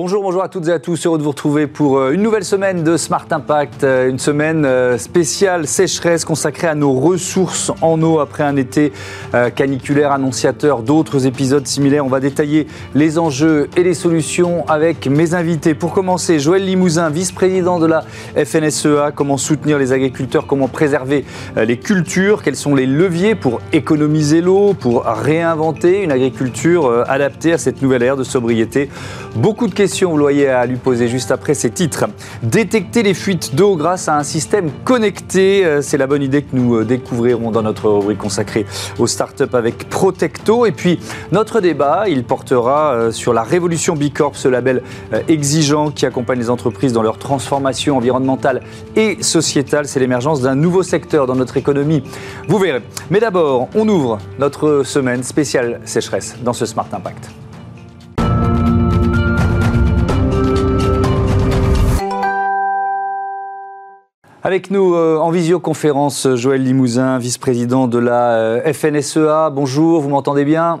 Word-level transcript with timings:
Bonjour, 0.00 0.22
bonjour 0.22 0.44
à 0.44 0.48
toutes 0.48 0.68
et 0.68 0.72
à 0.72 0.78
tous. 0.78 1.06
Heureux 1.06 1.18
de 1.18 1.24
vous 1.24 1.30
retrouver 1.30 1.66
pour 1.66 1.98
euh, 1.98 2.12
une 2.12 2.22
nouvelle 2.22 2.44
semaine 2.44 2.84
de 2.84 2.96
Smart 2.96 3.26
Impact. 3.28 3.82
Euh, 3.82 4.08
une 4.08 4.20
semaine 4.20 4.64
euh, 4.64 4.96
spéciale 4.96 5.66
sécheresse 5.66 6.24
consacrée 6.24 6.68
à 6.68 6.76
nos 6.76 6.92
ressources 6.92 7.72
en 7.82 8.00
eau 8.00 8.20
après 8.20 8.44
un 8.44 8.54
été 8.54 8.92
caniculaire 9.56 10.12
annonciateur 10.12 10.82
d'autres 10.82 11.26
épisodes 11.26 11.66
similaires. 11.66 12.06
On 12.06 12.08
va 12.08 12.20
détailler 12.20 12.68
les 12.94 13.18
enjeux 13.18 13.68
et 13.76 13.82
les 13.82 13.94
solutions 13.94 14.64
avec 14.68 15.08
mes 15.08 15.34
invités. 15.34 15.74
Pour 15.74 15.92
commencer, 15.92 16.38
Joël 16.38 16.64
Limousin, 16.64 17.10
vice-président 17.10 17.80
de 17.80 17.86
la 17.86 18.04
FNSEA. 18.36 19.10
Comment 19.12 19.36
soutenir 19.36 19.78
les 19.78 19.92
agriculteurs? 19.92 20.46
Comment 20.46 20.68
préserver 20.68 21.24
les 21.56 21.76
cultures? 21.76 22.42
Quels 22.42 22.56
sont 22.56 22.74
les 22.74 22.86
leviers 22.86 23.34
pour 23.34 23.60
économiser 23.72 24.40
l'eau 24.40 24.74
Pour 24.74 25.04
réinventer 25.04 26.02
une 26.02 26.12
agriculture 26.12 27.04
adaptée 27.06 27.52
à 27.52 27.58
cette 27.58 27.82
nouvelle 27.82 28.02
ère 28.02 28.16
de 28.16 28.24
sobriété? 28.24 28.88
Beaucoup 29.36 29.66
de 29.66 29.74
questions, 29.74 29.87
vous 30.04 30.16
le 30.16 30.22
voyez, 30.22 30.48
à 30.48 30.66
lui 30.66 30.76
poser 30.76 31.08
juste 31.08 31.30
après 31.30 31.54
ces 31.54 31.70
titres. 31.70 32.04
Détecter 32.42 33.02
les 33.02 33.14
fuites 33.14 33.54
d'eau 33.54 33.76
grâce 33.76 34.08
à 34.08 34.16
un 34.16 34.22
système 34.22 34.70
connecté, 34.84 35.64
euh, 35.64 35.82
c'est 35.82 35.96
la 35.96 36.06
bonne 36.06 36.22
idée 36.22 36.42
que 36.42 36.54
nous 36.54 36.76
euh, 36.76 36.84
découvrirons 36.84 37.50
dans 37.50 37.62
notre 37.62 37.88
rubrique 37.88 38.18
consacrée 38.18 38.66
aux 38.98 39.06
startups 39.06 39.54
avec 39.54 39.88
Protecto. 39.88 40.66
Et 40.66 40.72
puis, 40.72 41.00
notre 41.32 41.60
débat, 41.60 42.04
il 42.08 42.24
portera 42.24 42.92
euh, 42.92 43.12
sur 43.12 43.32
la 43.32 43.42
révolution 43.42 43.94
Bicorp, 43.94 44.36
ce 44.36 44.48
label 44.48 44.82
exigeant 45.28 45.90
qui 45.90 46.06
accompagne 46.06 46.38
les 46.38 46.50
entreprises 46.50 46.92
dans 46.92 47.02
leur 47.02 47.18
transformation 47.18 47.96
environnementale 47.96 48.62
et 48.96 49.22
sociétale. 49.22 49.86
C'est 49.86 50.00
l'émergence 50.00 50.42
d'un 50.42 50.54
nouveau 50.54 50.82
secteur 50.82 51.26
dans 51.26 51.36
notre 51.36 51.56
économie. 51.56 52.02
Vous 52.48 52.58
verrez. 52.58 52.82
Mais 53.10 53.20
d'abord, 53.20 53.68
on 53.74 53.88
ouvre 53.88 54.18
notre 54.38 54.82
semaine 54.84 55.22
spéciale 55.22 55.80
sécheresse 55.84 56.36
dans 56.42 56.52
ce 56.52 56.66
Smart 56.66 56.88
Impact. 56.92 57.37
Avec 64.44 64.70
nous 64.70 64.94
euh, 64.94 65.18
en 65.18 65.30
visioconférence, 65.30 66.28
Joël 66.36 66.62
Limousin, 66.62 67.18
vice-président 67.18 67.88
de 67.88 67.98
la 67.98 68.34
euh, 68.34 68.72
FNSEA. 68.72 69.50
Bonjour, 69.50 70.00
vous 70.00 70.08
m'entendez 70.10 70.44
bien? 70.44 70.80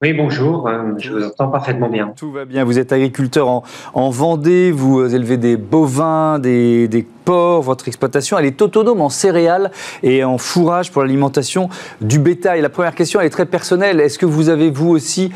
Oui, 0.00 0.12
bonjour, 0.12 0.68
euh, 0.68 0.92
je 0.96 1.12
vous 1.12 1.24
entends 1.24 1.48
parfaitement 1.48 1.88
bien. 1.88 2.12
Tout 2.14 2.30
va 2.30 2.44
bien, 2.44 2.62
vous 2.62 2.78
êtes 2.78 2.92
agriculteur 2.92 3.48
en, 3.48 4.10
Vendée, 4.10 4.70
vous 4.70 5.12
élevez 5.12 5.38
des 5.38 5.56
bovins, 5.56 6.38
des, 6.38 7.04
porcs, 7.24 7.62
votre 7.62 7.88
exploitation, 7.88 8.38
elle 8.38 8.46
est 8.46 8.62
autonome 8.62 9.00
en 9.00 9.08
céréales 9.08 9.72
et 10.04 10.22
en 10.22 10.38
fourrage 10.38 10.92
pour 10.92 11.02
l'alimentation 11.02 11.68
du 12.00 12.20
bétail. 12.20 12.60
La 12.60 12.68
première 12.68 12.94
question, 12.94 13.18
elle 13.18 13.26
est 13.26 13.30
très 13.30 13.46
personnelle. 13.46 14.00
Est-ce 14.00 14.20
que 14.20 14.26
vous 14.26 14.50
avez, 14.50 14.70
vous 14.70 14.90
aussi, 14.90 15.32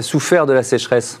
souffert 0.00 0.46
de 0.46 0.54
la 0.54 0.62
sécheresse? 0.62 1.20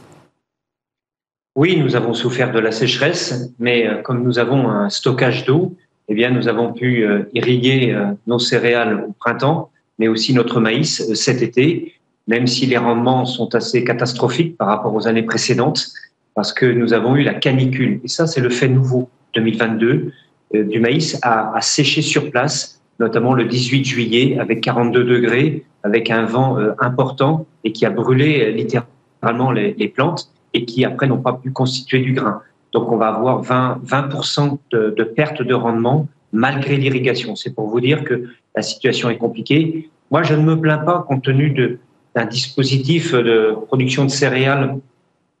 Oui, 1.56 1.76
nous 1.76 1.94
avons 1.94 2.14
souffert 2.14 2.50
de 2.50 2.58
la 2.58 2.72
sécheresse, 2.72 3.52
mais 3.60 3.86
euh, 3.86 4.02
comme 4.02 4.24
nous 4.24 4.38
avons 4.40 4.68
un 4.68 4.90
stockage 4.90 5.44
d'eau, 5.44 5.76
eh 6.08 6.14
bien, 6.14 6.30
nous 6.30 6.48
avons 6.48 6.72
pu 6.72 7.06
euh, 7.06 7.22
irriguer 7.32 7.92
euh, 7.92 8.06
nos 8.26 8.40
céréales 8.40 9.04
au 9.08 9.12
printemps, 9.12 9.70
mais 9.98 10.08
aussi 10.08 10.34
notre 10.34 10.60
maïs 10.60 11.14
cet 11.14 11.42
été, 11.42 11.94
même 12.26 12.48
si 12.48 12.66
les 12.66 12.76
rendements 12.76 13.24
sont 13.24 13.54
assez 13.54 13.84
catastrophiques 13.84 14.56
par 14.56 14.66
rapport 14.66 14.92
aux 14.94 15.06
années 15.06 15.22
précédentes, 15.22 15.86
parce 16.34 16.52
que 16.52 16.66
nous 16.66 16.92
avons 16.92 17.14
eu 17.14 17.22
la 17.22 17.34
canicule. 17.34 18.00
Et 18.02 18.08
ça, 18.08 18.26
c'est 18.26 18.40
le 18.40 18.50
fait 18.50 18.68
nouveau 18.68 19.08
2022. 19.34 20.10
Du 20.52 20.80
maïs 20.80 21.18
a, 21.22 21.60
séché 21.60 22.02
sur 22.02 22.30
place, 22.30 22.80
notamment 22.98 23.34
le 23.34 23.44
18 23.44 23.84
juillet, 23.84 24.38
avec 24.40 24.60
42 24.60 25.04
degrés, 25.04 25.64
avec 25.84 26.10
un 26.10 26.24
vent 26.24 26.58
important 26.80 27.46
et 27.62 27.72
qui 27.72 27.86
a 27.86 27.90
brûlé 27.90 28.52
littéralement 28.52 29.52
les, 29.52 29.74
les 29.78 29.88
plantes 29.88 30.33
et 30.54 30.64
qui 30.64 30.84
après 30.84 31.06
n'ont 31.06 31.20
pas 31.20 31.34
pu 31.34 31.50
constituer 31.50 32.00
du 32.00 32.12
grain. 32.12 32.40
Donc 32.72 32.90
on 32.90 32.96
va 32.96 33.08
avoir 33.08 33.42
20, 33.42 33.80
20 33.82 34.58
de, 34.72 34.94
de 34.96 35.04
perte 35.04 35.42
de 35.42 35.54
rendement 35.54 36.08
malgré 36.32 36.76
l'irrigation. 36.76 37.36
C'est 37.36 37.54
pour 37.54 37.68
vous 37.68 37.80
dire 37.80 38.04
que 38.04 38.24
la 38.56 38.62
situation 38.62 39.10
est 39.10 39.18
compliquée. 39.18 39.90
Moi, 40.10 40.22
je 40.22 40.34
ne 40.34 40.42
me 40.42 40.58
plains 40.58 40.78
pas 40.78 41.04
compte 41.06 41.22
tenu 41.22 41.78
d'un 42.14 42.26
dispositif 42.26 43.14
de 43.14 43.54
production 43.66 44.04
de 44.04 44.10
céréales 44.10 44.78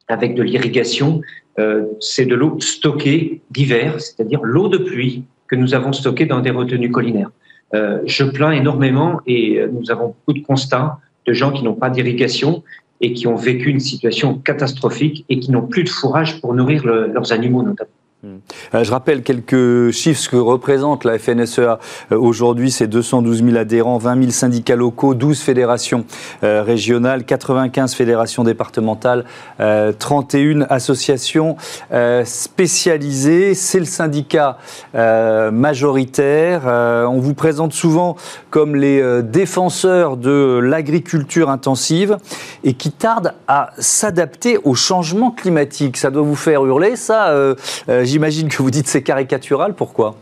avec 0.08 0.34
de 0.34 0.42
l'irrigation. 0.42 1.20
Euh, 1.58 1.84
c'est 2.00 2.26
de 2.26 2.34
l'eau 2.34 2.58
stockée 2.60 3.40
d'hiver, 3.50 4.00
c'est-à-dire 4.00 4.40
l'eau 4.42 4.68
de 4.68 4.78
pluie 4.78 5.24
que 5.46 5.56
nous 5.56 5.74
avons 5.74 5.92
stockée 5.92 6.26
dans 6.26 6.40
des 6.40 6.50
retenues 6.50 6.90
collinaires. 6.90 7.30
Euh, 7.74 8.00
je 8.06 8.24
plains 8.24 8.52
énormément 8.52 9.20
et 9.26 9.58
euh, 9.58 9.68
nous 9.72 9.90
avons 9.90 10.08
beaucoup 10.08 10.38
de 10.38 10.44
constats 10.44 10.98
de 11.26 11.32
gens 11.32 11.52
qui 11.52 11.62
n'ont 11.64 11.74
pas 11.74 11.90
d'irrigation 11.90 12.62
et 13.04 13.12
qui 13.12 13.26
ont 13.26 13.36
vécu 13.36 13.68
une 13.68 13.80
situation 13.80 14.38
catastrophique 14.38 15.26
et 15.28 15.38
qui 15.38 15.50
n'ont 15.50 15.66
plus 15.66 15.84
de 15.84 15.90
fourrage 15.90 16.40
pour 16.40 16.54
nourrir 16.54 16.86
leurs 16.86 17.32
animaux 17.32 17.62
notamment. 17.62 17.90
Euh, 18.74 18.84
je 18.84 18.90
rappelle 18.90 19.22
quelques 19.22 19.90
chiffres 19.90 20.20
ce 20.20 20.28
que 20.28 20.36
représente 20.36 21.04
la 21.04 21.18
FNSEA. 21.18 21.78
Euh, 22.12 22.18
aujourd'hui, 22.18 22.70
c'est 22.70 22.86
212 22.86 23.44
000 23.44 23.56
adhérents, 23.56 23.98
20 23.98 24.20
000 24.20 24.30
syndicats 24.30 24.76
locaux, 24.76 25.14
12 25.14 25.40
fédérations 25.40 26.04
euh, 26.42 26.62
régionales, 26.62 27.24
95 27.24 27.94
fédérations 27.94 28.44
départementales, 28.44 29.24
31 29.98 30.62
associations 30.68 31.56
spécialisées. 32.24 33.54
C'est 33.54 33.78
le 33.78 33.84
syndicat 33.84 34.58
majoritaire. 34.94 36.62
On 36.66 37.18
vous 37.18 37.34
présente 37.34 37.72
souvent 37.72 38.16
comme 38.50 38.76
les 38.76 39.22
défenseurs 39.22 40.16
de 40.16 40.60
l'agriculture 40.62 41.50
intensive 41.50 42.18
et 42.62 42.74
qui 42.74 42.90
tardent 42.90 43.34
à 43.48 43.70
s'adapter 43.78 44.58
au 44.64 44.74
changement 44.74 45.30
climatique. 45.30 45.96
Ça 45.96 46.10
doit 46.10 46.22
vous 46.22 46.36
faire 46.36 46.64
hurler, 46.64 46.96
ça 46.96 47.34
J'imagine 48.14 48.48
que 48.48 48.58
vous 48.58 48.70
dites 48.70 48.86
c'est 48.86 49.02
caricatural. 49.02 49.74
Pourquoi? 49.74 50.14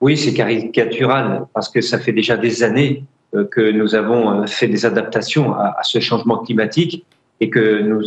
Oui, 0.00 0.16
c'est 0.16 0.32
caricatural 0.32 1.44
parce 1.52 1.68
que 1.68 1.82
ça 1.82 1.98
fait 1.98 2.12
déjà 2.12 2.38
des 2.38 2.62
années 2.62 3.04
euh, 3.34 3.44
que 3.44 3.70
nous 3.70 3.94
avons 3.94 4.30
euh, 4.30 4.46
fait 4.46 4.66
des 4.66 4.86
adaptations 4.86 5.52
à, 5.52 5.76
ce 5.82 6.00
changement 6.00 6.38
climatique 6.38 7.04
et 7.40 7.50
que 7.50 7.82
nous 7.82 8.00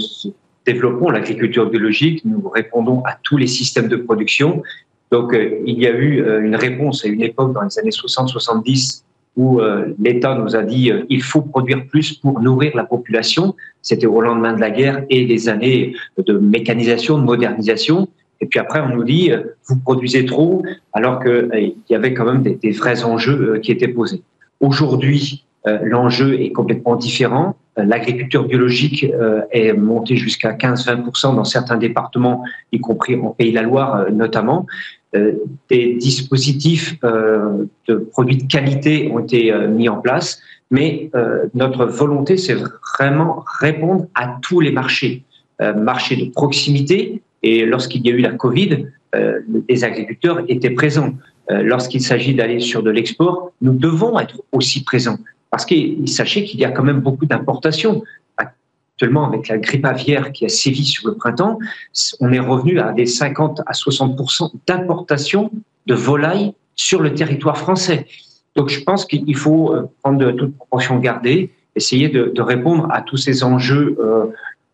développons 0.65 1.11
l'agriculture 1.11 1.69
biologique, 1.69 2.25
nous 2.25 2.49
répondons 2.49 3.03
à 3.05 3.19
tous 3.21 3.37
les 3.37 3.45
systèmes 3.45 3.89
de 3.89 3.95
production. 3.95 4.63
Donc, 5.11 5.35
euh, 5.35 5.61
il 5.67 5.77
y 5.77 5.85
a 5.85 5.91
eu 5.91 6.25
une 6.43 6.55
réponse 6.55 7.05
à 7.05 7.09
une 7.09 7.21
époque 7.21 7.53
dans 7.53 7.61
les 7.61 7.77
années 7.77 7.91
60-70 7.91 9.03
où 9.35 9.61
l'État 9.99 10.33
nous 10.33 10.55
a 10.55 10.63
dit 10.63 10.91
il 11.09 11.21
faut 11.21 11.43
produire 11.43 11.85
plus 11.85 12.13
pour 12.13 12.41
nourrir 12.41 12.71
la 12.75 12.85
population. 12.85 13.55
C'était 13.83 14.07
au 14.07 14.19
lendemain 14.19 14.53
de 14.53 14.59
la 14.59 14.71
guerre 14.71 15.03
et 15.11 15.27
des 15.27 15.47
années 15.47 15.95
de 16.17 16.39
mécanisation, 16.39 17.19
de 17.19 17.23
modernisation. 17.23 18.07
Et 18.41 18.45
puis 18.45 18.59
après, 18.59 18.79
on 18.79 18.89
nous 18.89 19.03
dit, 19.03 19.31
euh, 19.31 19.43
vous 19.67 19.77
produisez 19.77 20.25
trop, 20.25 20.63
alors 20.93 21.21
qu'il 21.21 21.31
euh, 21.31 21.69
y 21.89 21.95
avait 21.95 22.13
quand 22.13 22.25
même 22.25 22.43
des, 22.43 22.71
vrais 22.71 23.03
enjeux 23.03 23.55
euh, 23.55 23.59
qui 23.59 23.71
étaient 23.71 23.87
posés. 23.87 24.21
Aujourd'hui, 24.59 25.43
l'enjeu 25.83 26.39
est 26.39 26.53
complètement 26.53 26.95
différent. 26.95 27.57
L'agriculture 27.75 28.47
biologique 28.47 29.05
est 29.51 29.73
montée 29.73 30.15
jusqu'à 30.15 30.53
15-20% 30.53 31.35
dans 31.35 31.43
certains 31.43 31.75
départements, 31.75 32.41
y 32.71 32.79
compris 32.79 33.19
en 33.19 33.31
Pays 33.31 33.49
de 33.49 33.55
la 33.55 33.63
Loire 33.63 34.09
notamment. 34.09 34.65
Des 35.13 35.95
dispositifs 35.95 36.97
de 37.01 37.95
produits 37.95 38.37
de 38.37 38.47
qualité 38.47 39.11
ont 39.11 39.19
été 39.19 39.53
mis 39.67 39.89
en 39.89 39.97
place, 39.97 40.39
mais 40.71 41.11
notre 41.53 41.85
volonté, 41.85 42.37
c'est 42.37 42.55
vraiment 42.97 43.43
répondre 43.59 44.05
à 44.15 44.37
tous 44.41 44.61
les 44.61 44.71
marchés. 44.71 45.25
Marché 45.59 46.15
de 46.15 46.31
proximité, 46.31 47.21
et 47.43 47.65
lorsqu'il 47.65 48.05
y 48.05 48.09
a 48.09 48.13
eu 48.13 48.19
la 48.19 48.31
Covid, 48.31 48.85
euh, 49.15 49.39
les 49.69 49.83
agriculteurs 49.83 50.41
étaient 50.47 50.71
présents. 50.71 51.13
Euh, 51.49 51.63
lorsqu'il 51.63 52.01
s'agit 52.01 52.35
d'aller 52.35 52.59
sur 52.59 52.83
de 52.83 52.89
l'export, 52.89 53.51
nous 53.61 53.73
devons 53.73 54.19
être 54.19 54.41
aussi 54.51 54.83
présents. 54.83 55.17
Parce 55.49 55.65
qu'il 55.65 56.07
sachez 56.09 56.43
qu'il 56.43 56.59
y 56.59 56.65
a 56.65 56.71
quand 56.71 56.83
même 56.83 56.99
beaucoup 56.99 57.25
d'importations. 57.25 58.03
Actuellement, 58.37 59.27
avec 59.27 59.47
la 59.47 59.57
grippe 59.57 59.85
aviaire 59.85 60.31
qui 60.33 60.45
a 60.45 60.49
sévi 60.49 60.83
sur 60.83 61.07
le 61.07 61.15
printemps, 61.15 61.57
on 62.19 62.33
est 62.33 62.39
revenu 62.39 62.79
à 62.79 62.91
des 62.91 63.05
50 63.05 63.61
à 63.65 63.71
60% 63.71 64.51
d'importation 64.67 65.51
de 65.85 65.93
volailles 65.93 66.53
sur 66.75 67.01
le 67.01 67.13
territoire 67.13 67.57
français. 67.57 68.07
Donc 68.55 68.69
je 68.69 68.81
pense 68.81 69.05
qu'il 69.05 69.35
faut 69.35 69.73
euh, 69.73 69.83
prendre 70.03 70.31
toute 70.31 70.57
proportion 70.57 70.97
gardée, 70.97 71.51
essayer 71.75 72.09
de, 72.09 72.41
répondre 72.41 72.87
à 72.91 73.01
tous 73.01 73.17
ces 73.17 73.43
enjeux 73.43 73.95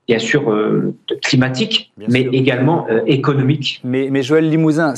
bien 0.07 0.19
sûr 0.19 0.51
euh, 0.51 0.93
climatique, 1.21 1.93
mais 2.09 2.21
également 2.21 2.85
euh, 2.89 3.01
économique. 3.07 3.79
Mais, 3.83 4.09
mais, 4.11 4.21
Joël 4.21 4.49
Limousin, 4.49 4.93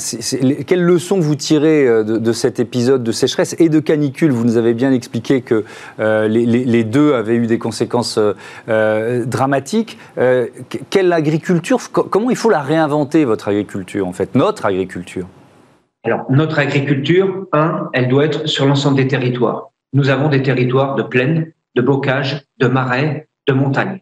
quelle 0.66 0.82
leçon 0.82 1.20
vous 1.20 1.36
tirez 1.36 1.86
euh, 1.86 2.02
de, 2.02 2.32
cet 2.32 2.58
épisode 2.58 3.04
de 3.04 3.12
sécheresse 3.12 3.54
et 3.58 3.68
de 3.68 3.78
canicule? 3.78 4.32
Vous 4.32 4.44
nous 4.44 4.56
avez 4.56 4.74
bien 4.74 4.92
expliqué 4.92 5.42
que 5.42 5.64
les, 5.98 6.84
deux 6.84 7.14
avaient 7.14 7.36
eu 7.36 7.46
des 7.46 7.58
conséquences 7.58 8.18
dramatiques. 8.66 9.98
quelle 10.90 11.12
agriculture 11.12 11.80
Comment 11.92 12.30
il 12.30 12.36
faut 12.36 12.50
la 12.50 12.62
réinventer, 12.62 13.24
votre 13.24 13.48
agriculture, 13.48 14.06
en 14.06 14.12
fait, 14.12 14.34
notre 14.34 14.66
agriculture? 14.66 15.26
Alors, 16.04 16.24
notre 16.30 16.58
agriculture, 16.58 17.46
un, 17.52 17.88
elle 17.92 18.08
doit 18.08 18.24
être 18.24 18.46
sur 18.46 18.66
l'ensemble 18.66 18.96
des 18.96 19.08
territoires. 19.08 19.70
Nous 19.92 20.08
avons 20.08 20.28
des 20.28 20.42
territoires 20.42 20.94
de 20.94 21.02
plaine, 21.02 21.52
de 21.74 21.82
bocage, 21.82 22.44
de 22.58 22.66
marais, 22.66 23.28
de 23.48 23.52
montagne 23.52 24.00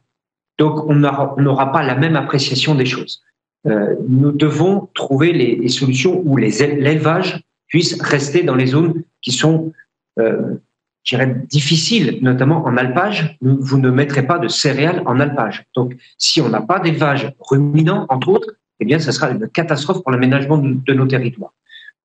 Donc, 0.59 0.89
on 0.89 0.95
n'aura 0.95 1.73
pas 1.73 1.83
la 1.83 1.95
même 1.97 2.17
appréciation 2.17 2.75
des 2.75 2.87
choses. 2.87 3.23
Euh, 3.67 3.95
nous 4.09 4.33
devons 4.33 4.89
trouver 4.95 5.33
les, 5.33 5.69
solutions 5.69 6.21
où 6.25 6.37
l'élevage 6.37 7.43
puisse 7.67 8.01
rester 8.01 8.43
dans 8.43 8.55
les 8.55 8.67
zones 8.67 9.03
qui 9.23 9.33
sont, 9.33 9.73
euh, 10.19 10.55
je 11.03 11.17
dirais, 11.17 11.35
difficiles, 11.49 12.19
notamment 12.21 12.65
en 12.65 12.77
alpage. 12.77 13.37
Vous 13.41 13.79
ne 13.79 13.91
mettrez 13.91 14.27
pas 14.27 14.39
de 14.39 14.49
céréales 14.49 15.03
en 15.07 15.19
alpage. 15.19 15.65
Donc, 15.75 15.97
si 16.19 16.41
on 16.41 16.49
n'a 16.49 16.61
pas 16.61 16.79
d'élevage 16.79 17.33
ruminant, 17.41 18.07
entre 18.11 18.29
autres, 18.29 18.53
eh 18.81 18.85
bien, 18.85 18.99
ce 18.99 19.13
sera 19.13 19.31
une 19.31 19.49
catastrophe 19.49 20.03
pour 20.03 20.13
l'aménagement 20.13 20.59
de 20.59 20.95
nos 20.95 21.07
territoires. 21.07 21.55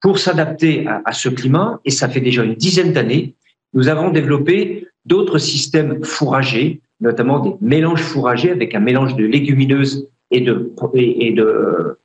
Pour 0.01 0.17
s'adapter 0.17 0.87
à, 0.87 1.01
à, 1.03 1.11
ce 1.11 1.27
climat, 1.27 1.79
et 1.83 1.91
ça 1.91 2.07
fait 2.07 2.21
déjà 2.21 2.43
une 2.43 2.55
dizaine 2.55 2.93
d'années, 2.93 3.35
nous 3.73 3.89
avons 3.89 4.11
développé 4.11 4.87
d'autres 5.05 5.39
systèmes 5.39 6.03
fourragers, 6.05 6.81
notamment 6.99 7.39
des 7.39 7.55
mélanges 7.61 8.01
fourragers 8.01 8.51
avec 8.51 8.75
un 8.75 8.79
mélange 8.79 9.15
de 9.15 9.25
légumineuses 9.25 10.09
et 10.31 10.41
de, 10.41 10.73
et, 10.93 11.31
de 11.31 11.97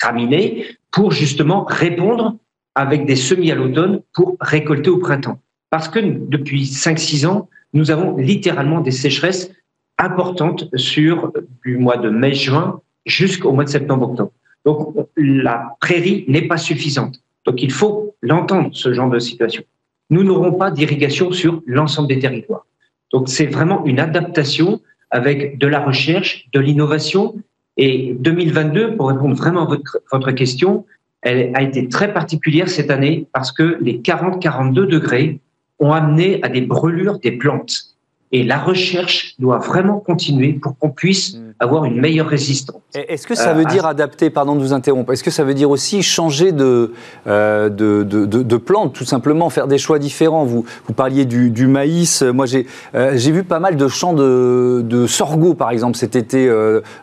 graminées 0.00 0.66
pour 0.90 1.10
justement 1.10 1.64
répondre 1.64 2.36
avec 2.74 3.06
des 3.06 3.16
semis 3.16 3.50
à 3.50 3.54
l'automne 3.54 4.00
pour 4.12 4.36
récolter 4.40 4.90
au 4.90 4.98
printemps. 4.98 5.40
Parce 5.70 5.88
que 5.88 6.00
depuis 6.00 6.64
5-6 6.64 7.26
ans, 7.26 7.48
nous 7.72 7.90
avons 7.90 8.16
littéralement 8.16 8.80
des 8.80 8.92
sécheresses 8.92 9.50
importantes 9.98 10.68
sur 10.76 11.32
du 11.64 11.76
mois 11.76 11.96
de 11.96 12.08
mai-juin 12.08 12.80
jusqu'au 13.06 13.52
mois 13.52 13.64
de 13.64 13.68
septembre-octobre. 13.68 14.32
Donc 14.64 14.94
la 15.16 15.76
prairie 15.80 16.24
n'est 16.28 16.46
pas 16.46 16.56
suffisante. 16.56 17.20
Donc 17.44 17.62
il 17.62 17.72
faut 17.72 18.14
l'entendre, 18.22 18.70
ce 18.72 18.92
genre 18.94 19.10
de 19.10 19.18
situation. 19.18 19.62
Nous 20.10 20.22
n'aurons 20.22 20.52
pas 20.52 20.70
d'irrigation 20.70 21.32
sur 21.32 21.62
l'ensemble 21.66 22.08
des 22.08 22.18
territoires. 22.18 22.66
Donc 23.12 23.28
c'est 23.28 23.46
vraiment 23.46 23.84
une 23.84 24.00
adaptation 24.00 24.80
avec 25.10 25.58
de 25.58 25.66
la 25.66 25.80
recherche, 25.80 26.48
de 26.52 26.60
l'innovation. 26.60 27.36
Et 27.76 28.14
2022, 28.18 28.96
pour 28.96 29.08
répondre 29.08 29.34
vraiment 29.34 29.62
à 29.62 29.66
votre, 29.66 30.00
votre 30.10 30.30
question, 30.32 30.84
elle 31.22 31.50
a 31.54 31.62
été 31.62 31.88
très 31.88 32.12
particulière 32.12 32.68
cette 32.68 32.90
année 32.90 33.26
parce 33.32 33.50
que 33.50 33.78
les 33.80 33.98
40-42 33.98 34.86
degrés 34.86 35.40
ont 35.78 35.92
amené 35.92 36.42
à 36.42 36.48
des 36.48 36.60
brûlures 36.60 37.18
des 37.18 37.32
plantes. 37.32 37.96
Et 38.30 38.42
la 38.42 38.58
recherche 38.58 39.34
doit 39.38 39.58
vraiment 39.58 40.00
continuer 40.00 40.54
pour 40.54 40.76
qu'on 40.78 40.90
puisse 40.90 41.34
hmm. 41.34 41.53
Avoir 41.60 41.84
une 41.84 42.00
meilleure 42.00 42.26
résistance. 42.26 42.80
Est-ce 42.94 43.26
que 43.26 43.34
ça 43.34 43.52
veut 43.54 43.62
euh, 43.62 43.68
dire 43.68 43.86
adapter, 43.86 44.30
pardon 44.30 44.54
de 44.56 44.60
vous 44.60 44.72
interrompre, 44.72 45.12
est-ce 45.12 45.24
que 45.24 45.30
ça 45.30 45.44
veut 45.44 45.54
dire 45.54 45.70
aussi 45.70 46.02
changer 46.02 46.52
de, 46.52 46.92
euh, 47.26 47.68
de, 47.68 48.02
de, 48.02 48.24
de, 48.24 48.56
plante, 48.56 48.92
tout 48.92 49.04
simplement, 49.04 49.50
faire 49.50 49.66
des 49.66 49.78
choix 49.78 49.98
différents? 49.98 50.44
Vous, 50.44 50.64
vous 50.86 50.92
parliez 50.92 51.24
du, 51.24 51.50
du 51.50 51.66
maïs. 51.66 52.22
Moi, 52.22 52.46
j'ai 52.46 52.66
euh, 52.94 53.12
j'ai 53.14 53.32
vu 53.32 53.44
pas 53.44 53.60
mal 53.60 53.76
de 53.76 53.88
champs 53.88 54.12
de, 54.12 54.82
de 54.84 55.06
sorgho, 55.06 55.54
par 55.54 55.70
exemple, 55.70 55.96
cet 55.96 56.16
été. 56.16 56.50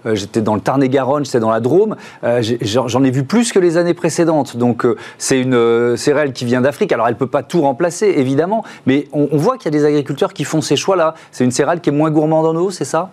J'étais 0.05 0.41
dans 0.41 0.55
le 0.55 0.61
Tarn-et-Garonne, 0.61 1.25
j'étais 1.25 1.39
dans 1.39 1.51
la 1.51 1.59
Drôme. 1.59 1.95
J'en 2.61 3.03
ai 3.03 3.11
vu 3.11 3.23
plus 3.23 3.51
que 3.51 3.59
les 3.59 3.77
années 3.77 3.93
précédentes. 3.93 4.57
Donc, 4.57 4.85
c'est 5.17 5.39
une 5.39 5.95
céréale 5.97 6.33
qui 6.33 6.45
vient 6.45 6.61
d'Afrique. 6.61 6.91
Alors, 6.91 7.07
elle 7.07 7.13
ne 7.13 7.19
peut 7.19 7.27
pas 7.27 7.43
tout 7.43 7.61
remplacer, 7.61 8.13
évidemment, 8.17 8.63
mais 8.85 9.07
on, 9.13 9.29
on 9.31 9.37
voit 9.37 9.57
qu'il 9.57 9.73
y 9.73 9.75
a 9.75 9.79
des 9.79 9.85
agriculteurs 9.85 10.33
qui 10.33 10.43
font 10.43 10.61
ces 10.61 10.75
choix-là. 10.75 11.15
C'est 11.31 11.43
une 11.43 11.51
céréale 11.51 11.81
qui 11.81 11.89
est 11.89 11.93
moins 11.93 12.11
gourmande 12.11 12.45
en 12.45 12.55
eau, 12.55 12.71
c'est 12.71 12.85
ça? 12.85 13.09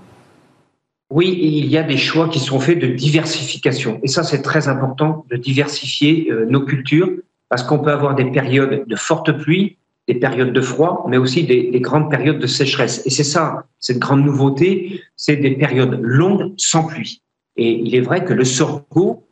Oui, 1.11 1.39
il 1.41 1.67
y 1.67 1.79
a 1.79 1.83
des 1.83 1.97
choix 1.97 2.29
qui 2.29 2.39
sont 2.39 2.61
faits 2.61 2.79
de 2.79 2.89
diversification. 2.89 3.99
Et 4.03 4.09
ça, 4.09 4.23
c'est 4.23 4.43
très 4.43 4.69
important 4.69 5.25
de 5.31 5.37
diversifier 5.37 6.31
euh, 6.31 6.45
nos 6.47 6.61
cultures 6.61 7.11
parce 7.49 7.63
qu'on 7.63 7.79
peut 7.79 7.91
avoir 7.91 8.15
des 8.15 8.27
périodes 8.27 8.85
de 8.87 8.97
forte 8.97 9.33
pluie, 9.33 9.79
des 10.07 10.15
périodes 10.15 10.53
de 10.53 10.61
froid, 10.61 11.07
mais 11.09 11.17
aussi 11.17 11.45
des, 11.45 11.81
grandes 11.81 12.11
périodes 12.11 12.39
de 12.39 12.47
sécheresse. 12.47 13.03
Et 13.07 13.11
c'est 13.11 13.25
ça, 13.25 13.65
cette 13.79 13.99
grande 13.99 14.23
nouveauté, 14.23 15.03
c'est 15.17 15.37
des 15.37 15.53
périodes 15.53 15.99
longues 16.03 16.53
sans 16.59 16.87
pluie. 16.87 17.23
Et 17.57 17.73
il 17.73 17.95
est 17.95 18.01
vrai 18.01 18.25
que 18.25 18.35
le 18.35 18.45
sorgho 18.45 19.27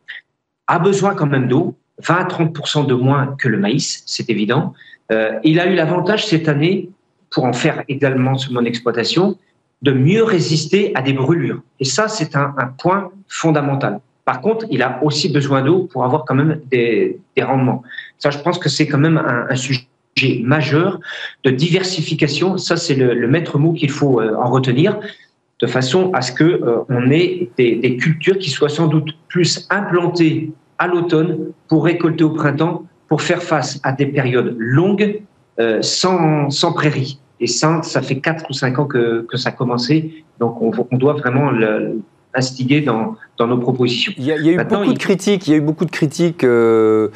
a 0.66 0.78
besoin 0.78 1.14
quand 1.14 1.26
même 1.26 1.46
d'eau, 1.46 1.76
20 2.02 2.14
à 2.14 2.24
30% 2.24 2.86
de 2.86 2.94
moins 2.94 3.36
que 3.38 3.48
le 3.48 3.58
maïs, 3.58 4.02
c'est 4.06 4.28
évident. 4.30 4.72
Euh, 5.12 5.38
il 5.44 5.60
a 5.60 5.66
eu 5.66 5.74
l'avantage 5.74 6.26
cette 6.26 6.48
année 6.48 6.90
pour 7.30 7.44
en 7.44 7.52
faire 7.52 7.84
également 7.88 8.36
mon 8.50 8.64
exploitation, 8.64 9.38
de 9.82 9.92
mieux 9.92 10.24
résister 10.24 10.92
à 10.94 11.02
des 11.02 11.12
brûlures. 11.12 11.62
Et 11.80 11.84
ça, 11.84 12.08
c'est 12.08 12.36
un, 12.36 12.54
point 12.78 13.10
fondamental. 13.28 14.00
Par 14.24 14.40
contre, 14.40 14.66
il 14.70 14.82
a 14.82 15.00
aussi 15.02 15.28
besoin 15.28 15.62
d'eau 15.62 15.84
pour 15.92 16.04
avoir 16.04 16.24
quand 16.24 16.34
même 16.34 16.60
des, 16.70 17.20
rendements. 17.40 17.82
Ça, 18.18 18.30
je 18.30 18.38
pense 18.38 18.58
que 18.58 18.68
c'est 18.68 18.86
quand 18.86 18.98
même 18.98 19.18
un, 19.18 19.54
sujet 19.54 19.86
majeur 20.42 20.98
de 21.44 21.50
diversification. 21.50 22.56
Ça, 22.58 22.76
c'est 22.76 22.94
le, 22.94 23.28
maître 23.28 23.58
mot 23.58 23.72
qu'il 23.72 23.90
faut 23.90 24.20
euh, 24.20 24.34
en 24.36 24.50
retenir, 24.50 24.98
de 25.60 25.66
façon 25.66 26.10
à 26.12 26.22
ce 26.22 26.32
que 26.32 26.44
euh, 26.44 26.78
on 26.88 27.10
ait 27.10 27.50
des, 27.56 27.96
cultures 27.96 28.38
qui 28.38 28.50
soient 28.50 28.68
sans 28.68 28.88
doute 28.88 29.10
plus 29.28 29.66
implantées 29.70 30.50
à 30.78 30.86
l'automne 30.86 31.52
pour 31.68 31.84
récolter 31.84 32.24
au 32.24 32.30
printemps, 32.30 32.84
pour 33.08 33.22
faire 33.22 33.42
face 33.42 33.78
à 33.82 33.92
des 33.92 34.06
périodes 34.06 34.54
longues 34.58 35.22
euh, 35.60 35.80
sans, 35.80 36.50
sans 36.50 36.72
prairie. 36.72 37.18
Et 37.40 37.46
ça, 37.46 37.82
ça 37.82 38.02
fait 38.02 38.20
4 38.20 38.46
ou 38.50 38.52
5 38.52 38.78
ans 38.78 38.86
que, 38.86 39.26
que 39.28 39.36
ça 39.36 39.50
a 39.50 39.52
commencé. 39.52 40.24
Donc, 40.40 40.60
on, 40.62 40.70
on 40.90 40.96
doit 40.96 41.14
vraiment 41.14 41.50
l'instiguer 42.34 42.80
dans, 42.80 43.16
dans 43.38 43.46
nos 43.46 43.58
propositions. 43.58 44.12
Il 44.16 44.24
y 44.24 44.32
a, 44.32 44.36
il 44.36 44.46
y 44.46 44.48
a 44.48 44.52
eu 44.52 44.64
beaucoup 44.64 44.92
de 44.92 44.98
critiques, 44.98 45.46
il 45.46 45.50
y 45.50 45.54
a 45.54 45.56
eu 45.56 45.62
beaucoup 45.62 45.84
de 45.84 45.90
critiques, 45.90 46.44
euh, 46.44 47.08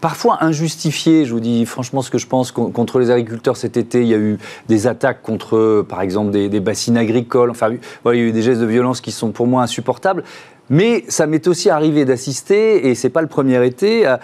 parfois 0.00 0.44
injustifiées, 0.44 1.24
je 1.24 1.32
vous 1.32 1.40
dis 1.40 1.66
franchement 1.66 2.02
ce 2.02 2.10
que 2.10 2.18
je 2.18 2.26
pense, 2.26 2.52
contre 2.52 2.98
les 3.00 3.10
agriculteurs 3.10 3.56
cet 3.56 3.76
été. 3.76 4.02
Il 4.02 4.08
y 4.08 4.14
a 4.14 4.18
eu 4.18 4.38
des 4.68 4.86
attaques 4.86 5.22
contre, 5.22 5.84
par 5.88 6.00
exemple, 6.00 6.30
des, 6.30 6.48
des 6.48 6.60
bassines 6.60 6.96
agricoles. 6.96 7.50
Enfin, 7.50 7.74
voilà, 8.02 8.18
il 8.18 8.22
y 8.22 8.24
a 8.24 8.28
eu 8.28 8.32
des 8.32 8.42
gestes 8.42 8.60
de 8.60 8.66
violence 8.66 9.00
qui 9.00 9.10
sont 9.10 9.30
pour 9.32 9.46
moi 9.46 9.62
insupportables. 9.62 10.22
Mais 10.68 11.04
ça 11.08 11.26
m'est 11.26 11.46
aussi 11.46 11.70
arrivé 11.70 12.04
d'assister, 12.04 12.88
et 12.88 12.94
c'est 12.96 13.10
pas 13.10 13.22
le 13.22 13.28
premier 13.28 13.64
été, 13.64 14.04
à, 14.04 14.20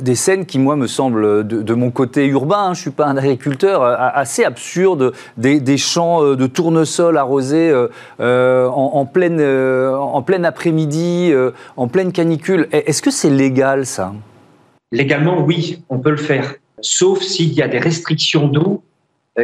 des 0.00 0.14
scènes 0.14 0.44
qui, 0.44 0.58
moi, 0.58 0.76
me 0.76 0.86
semblent, 0.86 1.46
de, 1.46 1.74
mon 1.74 1.90
côté 1.90 2.26
urbain, 2.26 2.58
hein, 2.58 2.74
je 2.74 2.80
ne 2.80 2.82
suis 2.82 2.90
pas 2.90 3.06
un 3.06 3.16
agriculteur, 3.16 3.82
euh, 3.82 3.96
assez 3.98 4.44
absurdes, 4.44 5.12
des, 5.36 5.76
champs 5.78 6.22
euh, 6.22 6.36
de 6.36 6.46
tournesol 6.46 7.16
arrosés 7.16 7.70
euh, 8.20 8.68
en, 8.68 9.06
pleine, 9.06 10.44
après-midi, 10.44 11.32
en 11.76 11.88
pleine 11.88 12.12
canicule. 12.12 12.68
Est-ce 12.72 13.00
que 13.00 13.10
c'est 13.10 13.30
légal, 13.30 13.86
ça? 13.86 14.12
Légalement, 14.92 15.42
oui, 15.42 15.82
on 15.88 15.98
peut 15.98 16.10
le 16.10 16.16
faire, 16.16 16.54
sauf 16.80 17.20
s'il 17.20 17.52
y 17.52 17.62
a 17.62 17.68
des 17.68 17.78
restrictions 17.78 18.48
d'eau 18.48 18.82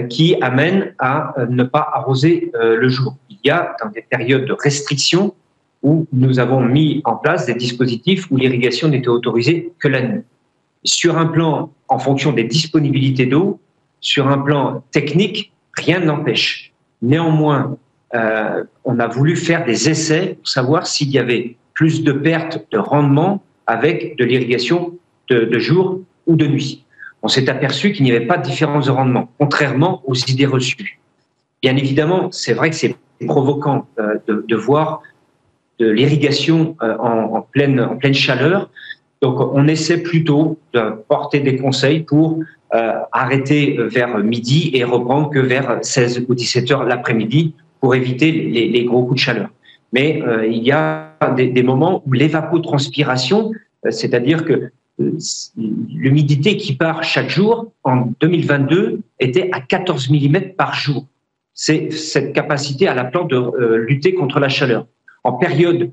qui 0.08 0.36
amènent 0.40 0.94
à 0.98 1.34
ne 1.48 1.62
pas 1.62 1.88
arroser 1.94 2.50
le 2.54 2.88
jour. 2.88 3.14
Il 3.30 3.38
y 3.44 3.50
a, 3.50 3.76
dans 3.82 3.90
des 3.90 4.02
périodes 4.02 4.46
de 4.46 4.52
restriction, 4.52 5.34
où 5.82 6.06
nous 6.12 6.38
avons 6.38 6.60
mis 6.60 7.02
en 7.04 7.14
place 7.14 7.44
des 7.44 7.54
dispositifs 7.54 8.30
où 8.30 8.38
l'irrigation 8.38 8.88
n'était 8.88 9.08
autorisée 9.08 9.72
que 9.78 9.88
la 9.88 10.00
nuit 10.00 10.22
sur 10.84 11.18
un 11.18 11.26
plan 11.26 11.72
en 11.88 11.98
fonction 11.98 12.32
des 12.32 12.44
disponibilités 12.44 13.26
d'eau, 13.26 13.60
sur 14.00 14.28
un 14.28 14.38
plan 14.38 14.84
technique, 14.90 15.52
rien 15.76 16.00
n'empêche. 16.00 16.72
Néanmoins, 17.02 17.76
euh, 18.14 18.64
on 18.84 18.98
a 19.00 19.06
voulu 19.06 19.36
faire 19.36 19.64
des 19.64 19.88
essais 19.88 20.36
pour 20.38 20.48
savoir 20.48 20.86
s'il 20.86 21.10
y 21.10 21.18
avait 21.18 21.56
plus 21.72 22.04
de 22.04 22.12
pertes 22.12 22.66
de 22.70 22.78
rendement 22.78 23.42
avec 23.66 24.16
de 24.18 24.24
l'irrigation 24.24 24.94
de, 25.28 25.58
jour 25.58 26.00
ou 26.26 26.36
de 26.36 26.46
nuit. 26.46 26.84
On 27.22 27.28
s'est 27.28 27.48
aperçu 27.48 27.92
qu'il 27.92 28.04
n'y 28.04 28.10
avait 28.10 28.26
pas 28.26 28.36
de 28.36 28.44
différence 28.44 28.86
de 28.86 28.90
rendement, 28.90 29.30
contrairement 29.38 30.02
aux 30.04 30.14
idées 30.14 30.46
reçues. 30.46 31.00
Bien 31.62 31.76
évidemment, 31.76 32.30
c'est 32.30 32.52
vrai 32.52 32.68
que 32.68 32.76
c'est 32.76 32.94
provoquant 33.26 33.86
euh, 33.98 34.18
de, 34.28 34.56
voir 34.56 35.00
de 35.78 35.88
l'irrigation 35.88 36.76
euh, 36.82 36.96
en 36.98 37.40
pleine 37.40 38.12
chaleur, 38.12 38.68
donc, 39.24 39.40
on 39.40 39.66
essaie 39.68 40.02
plutôt 40.02 40.58
de 40.74 40.82
porter 41.08 41.40
des 41.40 41.56
conseils 41.56 42.00
pour 42.00 42.40
euh, 42.74 42.92
arrêter 43.10 43.74
vers 43.78 44.18
midi 44.18 44.70
et 44.74 44.84
reprendre 44.84 45.30
que 45.30 45.38
vers 45.38 45.78
16 45.80 46.26
ou 46.28 46.34
17 46.34 46.70
heures 46.70 46.84
l'après-midi 46.84 47.54
pour 47.80 47.94
éviter 47.94 48.30
les, 48.32 48.84
gros 48.84 49.04
coups 49.06 49.14
de 49.14 49.24
chaleur. 49.24 49.48
Mais 49.94 50.20
euh, 50.20 50.46
il 50.46 50.62
y 50.62 50.72
a 50.72 51.16
des, 51.38 51.62
moments 51.62 52.02
où 52.04 52.12
l'évapotranspiration, 52.12 53.52
euh, 53.86 53.90
c'est-à-dire 53.90 54.44
que 54.44 54.70
l'humidité 54.98 56.58
qui 56.58 56.74
part 56.74 57.02
chaque 57.02 57.30
jour 57.30 57.72
en 57.82 58.12
2022 58.20 59.00
était 59.20 59.48
à 59.52 59.62
14 59.62 60.10
mm 60.10 60.52
par 60.58 60.74
jour. 60.74 61.06
C'est 61.54 61.90
cette 61.92 62.34
capacité 62.34 62.88
à 62.88 62.94
la 62.94 63.04
plante 63.04 63.30
de 63.30 63.76
lutter 63.88 64.12
contre 64.12 64.38
la 64.38 64.50
chaleur. 64.50 64.86
En 65.22 65.32
période 65.32 65.90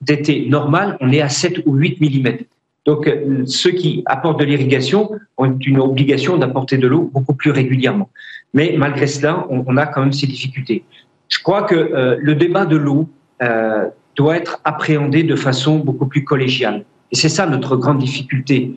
d'été 0.00 0.46
normal, 0.48 0.96
on 1.00 1.12
est 1.12 1.20
à 1.20 1.28
7 1.28 1.62
ou 1.66 1.74
8 1.74 2.00
mm. 2.00 2.44
Donc, 2.86 3.06
euh, 3.08 3.44
ceux 3.46 3.70
qui 3.70 4.02
apportent 4.06 4.38
de 4.38 4.44
l'irrigation 4.44 5.10
ont 5.38 5.58
une 5.58 5.80
obligation 5.80 6.36
d'apporter 6.36 6.76
de 6.76 6.86
l'eau 6.86 7.10
beaucoup 7.12 7.34
plus 7.34 7.50
régulièrement. 7.50 8.10
Mais 8.52 8.74
malgré 8.76 9.06
cela, 9.06 9.46
on, 9.48 9.76
a 9.76 9.86
quand 9.86 10.02
même 10.02 10.12
ces 10.12 10.26
difficultés. 10.26 10.84
Je 11.28 11.38
crois 11.42 11.62
que 11.62 11.74
euh, 11.74 12.16
le 12.20 12.34
débat 12.34 12.66
de 12.66 12.76
l'eau 12.76 13.08
euh, 13.42 13.86
doit 14.16 14.36
être 14.36 14.60
appréhendé 14.64 15.22
de 15.22 15.34
façon 15.34 15.78
beaucoup 15.78 16.06
plus 16.06 16.24
collégiale. 16.24 16.84
Et 17.10 17.16
c'est 17.16 17.30
ça 17.30 17.46
notre 17.46 17.76
grande 17.76 17.98
difficulté. 17.98 18.74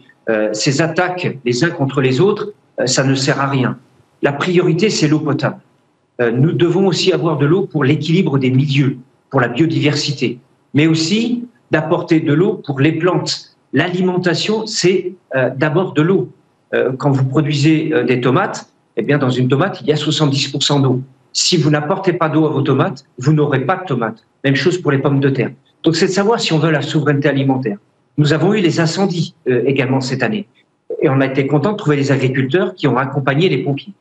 ces 0.51 0.82
attaques 0.82 1.38
les 1.46 1.63
uns 1.63 1.70
contre 1.70 2.01
les 2.01 2.20
autres, 2.20 2.53
ça 2.86 3.03
ne 3.03 3.15
sert 3.15 3.39
à 3.39 3.48
rien. 3.48 3.77
La 4.22 4.34
priorité, 4.34 4.89
c'est 4.89 5.08
l'eau 5.08 5.20
potable. 5.20 5.60
nous 6.20 6.51
devons 6.51 6.88
aussi 6.88 7.13
avoir 7.13 7.38
de 7.38 7.46
l'eau 7.46 7.63
pour 7.65 7.84
l'équilibre 7.84 8.38
des 8.38 8.51
milieux, 8.51 8.98
pour 9.30 9.42
la 9.42 9.48
biodiversité, 9.48 10.40
mais 10.74 10.88
aussi 10.88 11.46
d'apporter 11.72 12.20
de 12.20 12.34
l'eau 12.34 12.62
pour 12.66 12.80
les 12.80 12.94
plantes. 12.94 13.58
L'alimentation, 13.74 14.66
c'est 14.66 15.14
d'abord 15.56 15.94
de 15.94 16.02
l'eau. 16.02 16.30
quand 16.98 17.12
vous 17.12 17.26
produisez 17.26 17.92
des 18.08 18.22
tomates, 18.22 18.72
eh 18.98 19.04
bien, 19.04 19.20
dans 19.20 19.30
une 19.30 19.48
tomate, 19.48 19.80
il 19.82 19.88
y 19.88 19.92
a 19.92 19.96
70% 19.96 20.82
d'eau. 20.82 21.02
Si 21.32 21.56
vous 21.56 21.70
n'apportez 21.70 22.14
pas 22.14 22.30
d'eau 22.30 22.48
à 22.48 22.50
vos 22.50 22.64
tomates, 22.64 23.06
vous 23.20 23.32
n'aurez 23.32 23.64
pas 23.64 23.76
de 23.76 23.86
tomates. 23.86 24.26
Même 24.44 24.56
chose 24.56 24.80
pour 24.80 24.92
les 24.92 24.98
pommes 24.98 25.20
de 25.20 25.30
terre. 25.30 25.52
Donc, 25.84 25.96
c'est 25.96 26.08
de 26.08 26.12
savoir 26.12 26.40
si 26.40 26.52
on 26.52 26.58
veut 26.58 26.72
la 26.72 26.82
souveraineté 26.82 27.30
alimentaire. 27.30 27.78
Nous 28.18 28.34
avons 28.34 28.56
eu 28.56 28.60
les 28.60 28.80
incendies 28.80 29.36
euh, 29.48 29.62
également 29.68 30.02
cette 30.02 30.24
année. 30.24 30.48
Et 31.04 31.10
on 31.10 31.22
a 31.22 31.28
été 31.28 31.46
content 31.46 31.74
de 31.74 31.78
trouver 31.78 31.96
des 31.96 32.12
agriculteurs 32.12 32.74
qui 32.74 32.88
ont 32.88 32.98
accompagné 32.98 33.50
les 33.50 33.60
pompiers. 33.60 33.94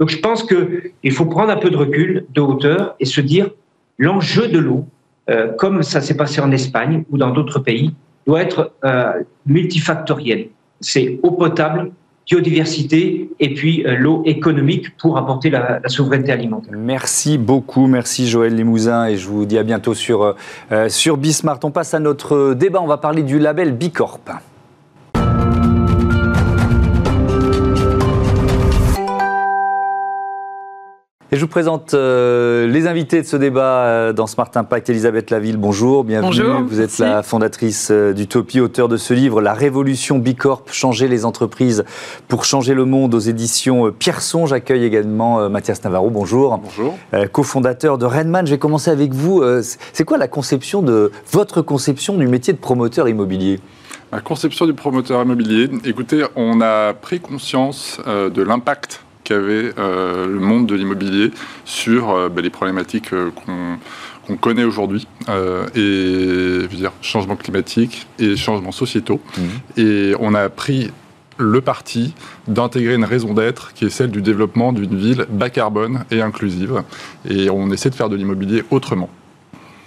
Donc, 0.00 0.08
je 0.08 0.18
pense 0.18 0.44
qu'il 0.44 1.12
faut 1.12 1.26
prendre 1.26 1.50
un 1.50 1.56
peu 1.56 1.68
de 1.68 1.76
recul, 1.76 2.24
de 2.32 2.40
hauteur 2.40 2.96
et 3.00 3.04
se 3.04 3.20
dire 3.20 3.50
l'enjeu 3.98 4.48
de 4.48 4.58
l'eau, 4.58 4.86
euh, 5.28 5.52
comme 5.58 5.82
ça 5.82 6.00
s'est 6.00 6.16
passé 6.16 6.40
en 6.40 6.50
Espagne 6.50 7.04
ou 7.10 7.18
dans 7.18 7.30
d'autres 7.30 7.58
pays, 7.58 7.94
doit 8.26 8.42
être 8.42 8.72
euh, 8.84 9.12
multifactoriel. 9.46 10.48
C'est 10.80 11.18
eau 11.22 11.32
potable, 11.32 11.90
biodiversité 12.26 13.28
et 13.40 13.54
puis 13.54 13.84
euh, 13.84 13.96
l'eau 13.96 14.22
économique 14.24 14.96
pour 14.96 15.18
apporter 15.18 15.50
la, 15.50 15.80
souveraineté 15.86 16.32
alimentaire. 16.32 16.72
Merci 16.76 17.36
beaucoup, 17.36 17.86
merci 17.86 18.28
Joël 18.28 18.54
Limousin 18.54 19.06
et 19.06 19.16
je 19.16 19.28
vous 19.28 19.44
dis 19.44 19.58
à 19.58 19.62
bientôt 19.64 19.94
sur, 19.94 20.34
sur 20.88 21.16
Bismart. 21.16 21.58
On 21.64 21.70
passe 21.70 21.94
à 21.94 22.00
notre 22.00 22.54
débat, 22.54 22.80
on 22.80 22.86
va 22.86 22.98
parler 22.98 23.22
du 23.22 23.38
label 23.38 23.72
Bicorp. 23.72 24.20
Et 31.30 31.36
je 31.36 31.42
vous 31.42 31.48
présente 31.48 31.92
euh, 31.92 32.66
les 32.68 32.86
invités 32.86 33.20
de 33.20 33.26
ce 33.26 33.36
débat 33.36 33.82
euh, 33.82 34.12
dans 34.14 34.26
Smart 34.26 34.50
Impact. 34.54 34.88
Elisabeth 34.88 35.30
Laville, 35.30 35.58
bonjour, 35.58 36.02
bienvenue. 36.02 36.28
Bonjour, 36.28 36.62
vous 36.62 36.80
êtes 36.80 36.96
la 36.96 37.22
fondatrice 37.22 37.90
euh, 37.90 38.14
d'Utopie, 38.14 38.60
auteur 38.60 38.88
de 38.88 38.96
ce 38.96 39.12
livre 39.12 39.42
La 39.42 39.52
Révolution 39.52 40.18
Bicorp, 40.18 40.62
changer 40.72 41.06
les 41.06 41.26
entreprises 41.26 41.84
pour 42.28 42.46
changer 42.46 42.72
le 42.72 42.86
monde 42.86 43.14
aux 43.14 43.18
éditions 43.18 43.92
Pierson. 43.92 44.46
J'accueille 44.46 44.84
également 44.84 45.50
Mathias 45.50 45.84
Navarro, 45.84 46.08
bonjour. 46.08 46.58
Bonjour. 46.64 46.96
cofondateur 47.30 47.98
de 47.98 48.06
Redman. 48.06 48.46
Je 48.46 48.52
vais 48.52 48.58
commencer 48.58 48.90
avec 48.90 49.12
vous. 49.12 49.44
C'est 49.92 50.04
quoi 50.04 50.16
la 50.16 50.28
conception 50.28 50.80
de 50.80 51.12
votre 51.30 51.60
conception 51.60 52.16
du 52.16 52.26
métier 52.26 52.54
de 52.54 52.58
promoteur 52.58 53.06
immobilier? 53.06 53.60
La 54.12 54.20
conception 54.20 54.64
du 54.64 54.72
promoteur 54.72 55.22
immobilier, 55.22 55.68
écoutez, 55.84 56.24
on 56.36 56.62
a 56.62 56.94
pris 56.94 57.20
conscience 57.20 58.00
de 58.06 58.42
l'impact 58.42 59.02
qu'avait 59.28 59.72
euh, 59.78 60.26
le 60.26 60.40
monde 60.40 60.66
de 60.66 60.74
l'immobilier 60.74 61.30
sur 61.64 62.10
euh, 62.10 62.28
bah, 62.30 62.40
les 62.40 62.48
problématiques 62.50 63.12
euh, 63.12 63.30
qu'on 64.26 64.36
connaît 64.36 64.64
aujourd'hui, 64.64 65.06
et 65.74 66.66
dire, 66.70 66.92
changement 67.02 67.36
climatique 67.36 68.06
et 68.18 68.36
changements 68.36 68.72
sociétaux. 68.72 69.20
Mmh. 69.36 69.80
Et 69.80 70.14
on 70.20 70.34
a 70.34 70.48
pris 70.48 70.90
le 71.38 71.60
parti 71.60 72.14
d'intégrer 72.46 72.94
une 72.94 73.04
raison 73.04 73.32
d'être 73.32 73.72
qui 73.72 73.86
est 73.86 73.90
celle 73.90 74.10
du 74.10 74.22
développement 74.22 74.72
d'une 74.72 74.96
ville 74.96 75.26
bas 75.30 75.50
carbone 75.50 76.04
et 76.10 76.20
inclusive. 76.20 76.82
Et 77.28 77.48
on 77.48 77.70
essaie 77.70 77.90
de 77.90 77.94
faire 77.94 78.08
de 78.08 78.16
l'immobilier 78.16 78.64
autrement. 78.70 79.08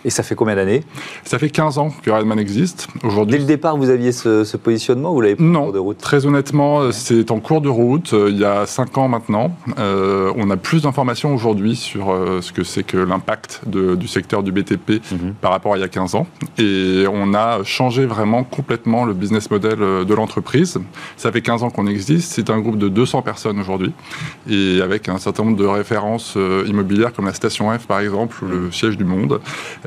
Et 0.04 0.10
ça 0.10 0.24
fait 0.24 0.36
combien 0.36 0.56
d'années 0.56 0.84
Ça 1.24 1.38
fait 1.38 1.50
15 1.50 1.78
ans 1.78 1.94
que 2.02 2.10
Redman 2.10 2.40
existe. 2.40 2.88
Aujourd'hui. 3.04 3.34
Dès 3.34 3.40
le 3.40 3.46
départ, 3.46 3.78
vous 3.78 3.90
aviez 3.90 4.12
ce, 4.12 4.58
positionnement 4.58 5.12
ou 5.12 5.16
vous 5.16 5.22
l'avez 5.22 5.36
pris 5.36 5.46
en 5.46 5.64
cours 5.64 5.74
de 5.74 5.80
route 5.80 5.98
Très 5.98 6.26
honnêtement, 6.26 6.92
c'est 6.92 7.32
en 7.32 7.40
cours 7.40 7.62
de 7.62 7.70
route. 7.70 8.14
Euh, 8.14 8.30
il 8.30 8.40
y 8.40 8.46
a 8.46 8.66
5 8.66 8.98
ans 8.98 9.08
maintenant. 9.08 9.56
Euh, 9.78 10.32
on 10.36 10.50
a 10.50 10.58
plus 10.58 10.84
d'informations 10.84 11.34
aujourd'hui 11.34 11.76
sur 11.76 12.12
euh, 12.12 12.42
ce 12.42 12.52
que 12.52 12.64
c'est 12.64 12.84
que 12.84 12.98
l'impact 12.98 13.62
du 13.68 14.08
secteur 14.08 14.44
du 14.44 14.52
BTP 14.52 15.02
mhm. 15.12 15.34
par 15.40 15.52
rapport 15.52 15.74
à 15.74 15.78
il 15.78 15.82
y 15.82 15.84
a 15.84 15.88
15 15.88 16.16
ans. 16.16 16.28
Et 16.58 17.06
on 17.12 17.34
a 17.34 17.64
changé 17.64 18.06
vraiment 18.06 18.44
complètement 18.44 19.06
le 19.06 19.14
business 19.14 19.50
model 19.50 19.80
de 19.80 20.14
l'entreprise. 20.14 20.80
Ça 21.18 21.32
fait 21.32 21.42
15 21.42 21.64
ans 21.64 21.70
qu'on 21.70 21.88
existe. 21.88 22.34
C'est 22.34 22.50
un 22.50 22.60
groupe 22.60 22.78
de 22.78 22.90
200 22.90 23.22
personnes 23.22 23.60
aujourd'hui. 23.60 23.94
Et 24.50 24.82
avec 24.82 25.10
un 25.10 25.18
certain 25.18 25.44
nombre 25.44 25.58
de 25.58 25.66
références 25.66 26.38
immobilières 26.68 27.14
comme 27.14 27.26
la 27.26 27.34
Station 27.34 27.72
F 27.78 27.88
par 27.88 28.00
exemple, 28.00 28.44
ou 28.44 28.48
le 28.48 28.72
siège 28.72 28.98
du 28.98 29.06
Monde. 29.06 29.40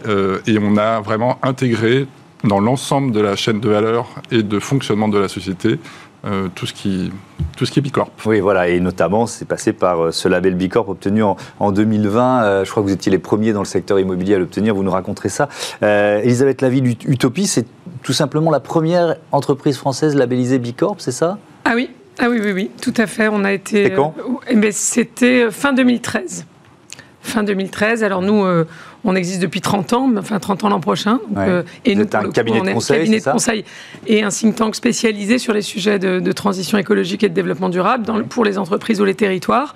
Euh, 0.07 0.39
et 0.47 0.59
on 0.61 0.77
a 0.77 1.01
vraiment 1.01 1.39
intégré 1.43 2.07
dans 2.43 2.61
l'ensemble 2.61 3.13
de 3.13 3.21
la 3.21 3.37
chaîne 3.37 3.61
de 3.61 3.69
valeur 3.69 4.09
et 4.31 4.43
de 4.43 4.59
fonctionnement 4.59 5.09
de 5.09 5.19
la 5.19 5.29
société 5.29 5.79
euh, 6.27 6.49
tout, 6.55 6.67
ce 6.67 6.73
qui, 6.73 7.13
tout 7.57 7.67
ce 7.67 7.71
qui 7.71 7.79
est 7.79 7.83
Bicorp. 7.83 8.11
Oui, 8.25 8.41
voilà, 8.41 8.69
et 8.69 8.81
notamment, 8.81 9.27
c'est 9.27 9.47
passé 9.47 9.73
par 9.73 10.05
euh, 10.05 10.11
ce 10.11 10.29
label 10.29 10.55
Bicorp 10.55 10.89
obtenu 10.89 11.23
en, 11.23 11.73
2020. 11.73 12.65
je 12.65 12.71
crois 12.71 12.83
que 12.83 12.89
vous 12.89 12.95
étiez 12.95 13.13
les 13.13 13.19
premiers 13.19 13.53
dans 13.53 13.61
le 13.61 13.67
secteur 13.67 13.99
immobilier 13.99 14.35
à 14.35 14.39
l'obtenir, 14.39 14.75
vous 14.75 14.83
nous 14.83 14.91
raconterez 14.91 15.29
ça. 15.29 15.49
Elisabeth 15.83 16.63
Laville, 16.63 16.97
Utopie, 17.07 17.47
c'est 17.47 17.67
tout 18.03 18.13
simplement 18.13 18.51
la 18.51 18.61
première 18.61 19.17
entreprise 19.33 19.77
française 19.77 20.15
labellisée 20.15 20.59
Bicorp, 20.59 20.97
c'est 20.99 21.13
ça? 21.13 21.39
Ah 21.65 21.73
oui, 21.75 21.91
ah 22.19 22.27
oui, 22.31 22.41
oui, 22.43 22.53
oui, 22.53 22.71
tout 22.81 22.95
à 22.97 23.07
fait. 23.07 23.29
On 23.29 23.45
a 23.45 23.53
été. 23.53 23.85
C'était 23.85 23.97
quand? 23.97 24.15
eh 24.49 24.73
C'était 24.73 25.51
fin 25.51 25.73
2013. 25.73 26.47
Fin 27.23 27.43
2013. 27.43 28.05
Alors 28.05 28.23
nous, 28.23 28.45
on 29.05 29.15
existe 29.15 29.41
depuis 29.41 29.61
30 29.61 29.93
ans, 29.93 30.11
enfin 30.19 30.39
30 30.39 30.65
ans 30.65 30.69
l'an 30.71 30.81
prochain. 30.81 31.21
Euh, 31.37 31.63
et 31.85 31.95
nous, 31.95 32.05
un 32.13 32.31
cabinet, 32.31 32.61
de, 32.61 32.73
conseil, 32.73 32.99
cabinet 32.99 33.21
de 33.21 33.25
conseil 33.25 33.65
et 34.07 34.23
un 34.23 34.31
think 34.31 34.57
tank 34.57 34.75
spécialisé 34.75 35.39
sur 35.39 35.53
les 35.53 35.63
sujets 35.63 35.99
de, 35.99 36.33
transition 36.33 36.79
écologique 36.79 37.23
et 37.23 37.29
de 37.29 37.35
développement 37.35 37.69
durable 37.69 38.25
pour 38.25 38.45
les 38.45 38.59
entreprises 38.59 39.01
ou 39.01 39.05
les 39.05 39.15
territoires. 39.15 39.75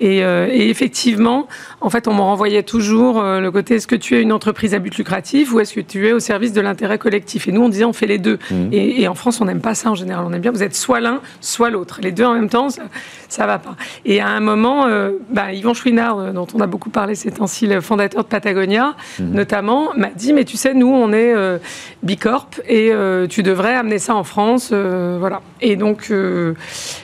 Euh, 0.00 0.48
et, 0.50 0.70
effectivement, 0.70 1.48
en 1.80 1.90
fait, 1.90 2.06
on 2.08 2.14
me 2.14 2.20
renvoyait 2.20 2.62
toujours 2.62 3.20
euh, 3.20 3.40
le 3.40 3.50
côté 3.50 3.74
est-ce 3.74 3.86
que 3.86 3.96
tu 3.96 4.16
es 4.16 4.22
une 4.22 4.32
entreprise 4.32 4.74
à 4.74 4.78
but 4.78 4.96
lucratif 4.96 5.52
ou 5.52 5.60
est-ce 5.60 5.74
que 5.74 5.80
tu 5.80 6.06
es 6.06 6.12
au 6.12 6.20
service 6.20 6.52
de 6.52 6.60
l'intérêt 6.60 6.98
collectif? 6.98 7.48
Et 7.48 7.52
nous, 7.52 7.62
on 7.62 7.68
disait 7.68 7.84
on 7.84 7.92
fait 7.92 8.06
les 8.06 8.18
deux. 8.18 8.38
Mmh. 8.50 8.68
Et, 8.72 9.08
en 9.08 9.14
France, 9.14 9.40
on 9.40 9.44
n'aime 9.44 9.60
pas 9.60 9.74
ça 9.74 9.90
en 9.90 9.94
général. 9.96 10.24
On 10.26 10.32
aime 10.32 10.40
bien 10.40 10.52
vous 10.52 10.62
êtes 10.62 10.76
soit 10.76 11.00
l'un, 11.00 11.20
soit 11.40 11.70
l'autre. 11.70 11.98
Les 12.02 12.12
deux 12.12 12.24
en 12.24 12.34
même 12.34 12.48
temps, 12.48 12.68
ça, 12.70 12.82
ne 12.82 13.46
va 13.46 13.58
pas. 13.58 13.74
Et 14.04 14.20
à 14.20 14.28
un 14.28 14.40
moment, 14.40 14.86
bah, 15.30 15.52
Yvan 15.52 15.74
Chouinard, 15.74 16.32
dont 16.32 16.46
on 16.54 16.60
a 16.60 16.66
beaucoup 16.66 16.90
parlé 16.90 17.14
ces 17.14 17.30
temps-ci, 17.32 17.66
le 17.66 17.80
fondateur 17.80 18.22
de 18.22 18.28
Patagonia, 18.28 18.67
Mhm. 18.68 19.32
notamment, 19.32 19.94
m'a 19.96 20.10
dit 20.10 20.32
Mais 20.32 20.44
tu 20.44 20.56
sais, 20.56 20.74
nous, 20.74 20.88
on 20.88 21.12
est 21.12 21.34
euh, 21.34 21.58
Bicorp 22.02 22.60
et 22.66 22.90
euh, 22.92 23.26
tu 23.26 23.42
devrais 23.42 23.74
amener 23.74 23.98
ça 23.98 24.14
en 24.14 24.24
France. 24.24 24.70
Euh, 24.72 25.16
voilà. 25.18 25.40
Et 25.60 25.76
donc. 25.76 26.10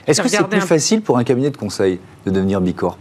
Est-ce 0.07 0.23
que 0.23 0.29
c'est 0.29 0.49
plus 0.49 0.61
facile 0.61 1.03
pour 1.03 1.19
un 1.19 1.25
cabinet 1.25 1.51
de 1.51 1.57
conseil 1.57 1.99
de 2.27 2.31
devenir 2.31 2.61
Bicorp? 2.61 2.99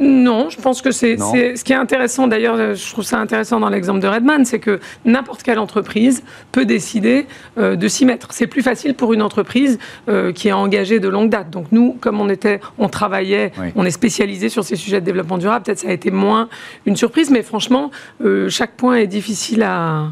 Non, 0.00 0.48
je 0.48 0.60
pense 0.60 0.80
que 0.80 0.92
c'est 0.92 1.16
ce 1.16 1.64
qui 1.64 1.72
est 1.72 1.76
intéressant. 1.76 2.28
D'ailleurs, 2.28 2.74
je 2.74 2.92
trouve 2.92 3.04
ça 3.04 3.18
intéressant 3.18 3.58
dans 3.58 3.68
l'exemple 3.68 4.00
de 4.00 4.06
Redman, 4.06 4.44
c'est 4.44 4.60
que 4.60 4.78
n'importe 5.04 5.42
quelle 5.42 5.58
entreprise 5.58 6.22
peut 6.52 6.64
décider 6.64 7.26
euh, 7.58 7.74
de 7.74 7.88
s'y 7.88 8.04
mettre. 8.04 8.28
C'est 8.30 8.46
plus 8.46 8.62
facile 8.62 8.94
pour 8.94 9.12
une 9.12 9.22
entreprise 9.22 9.78
euh, 10.08 10.32
qui 10.32 10.48
est 10.48 10.52
engagée 10.52 11.00
de 11.00 11.08
longue 11.08 11.30
date. 11.30 11.50
Donc 11.50 11.66
nous, 11.72 11.96
comme 12.00 12.20
on 12.20 12.28
était, 12.28 12.60
on 12.78 12.88
travaillait, 12.88 13.52
on 13.74 13.84
est 13.84 13.90
spécialisé 13.90 14.48
sur 14.48 14.62
ces 14.64 14.76
sujets 14.76 15.00
de 15.00 15.06
développement 15.06 15.38
durable. 15.38 15.64
Peut-être 15.64 15.80
ça 15.80 15.88
a 15.88 15.92
été 15.92 16.10
moins 16.10 16.48
une 16.86 16.96
surprise, 16.96 17.30
mais 17.30 17.42
franchement, 17.42 17.90
euh, 18.24 18.48
chaque 18.48 18.72
point 18.72 18.96
est 18.96 19.06
difficile 19.06 19.62
à 19.62 20.08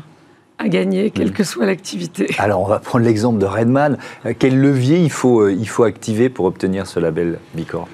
à 0.58 0.68
gagner, 0.68 1.10
quelle 1.10 1.32
que 1.32 1.44
soit 1.44 1.66
l'activité. 1.66 2.34
Alors, 2.38 2.62
on 2.62 2.66
va 2.66 2.78
prendre 2.78 3.04
l'exemple 3.04 3.38
de 3.38 3.44
Redman. 3.44 3.98
Quel 4.38 4.58
levier 4.58 4.96
il 4.96 5.10
faut, 5.10 5.50
il 5.50 5.68
faut 5.68 5.84
activer 5.84 6.30
pour 6.30 6.46
obtenir 6.46 6.86
ce 6.86 6.98
label 6.98 7.38
Bicorp? 7.54 7.88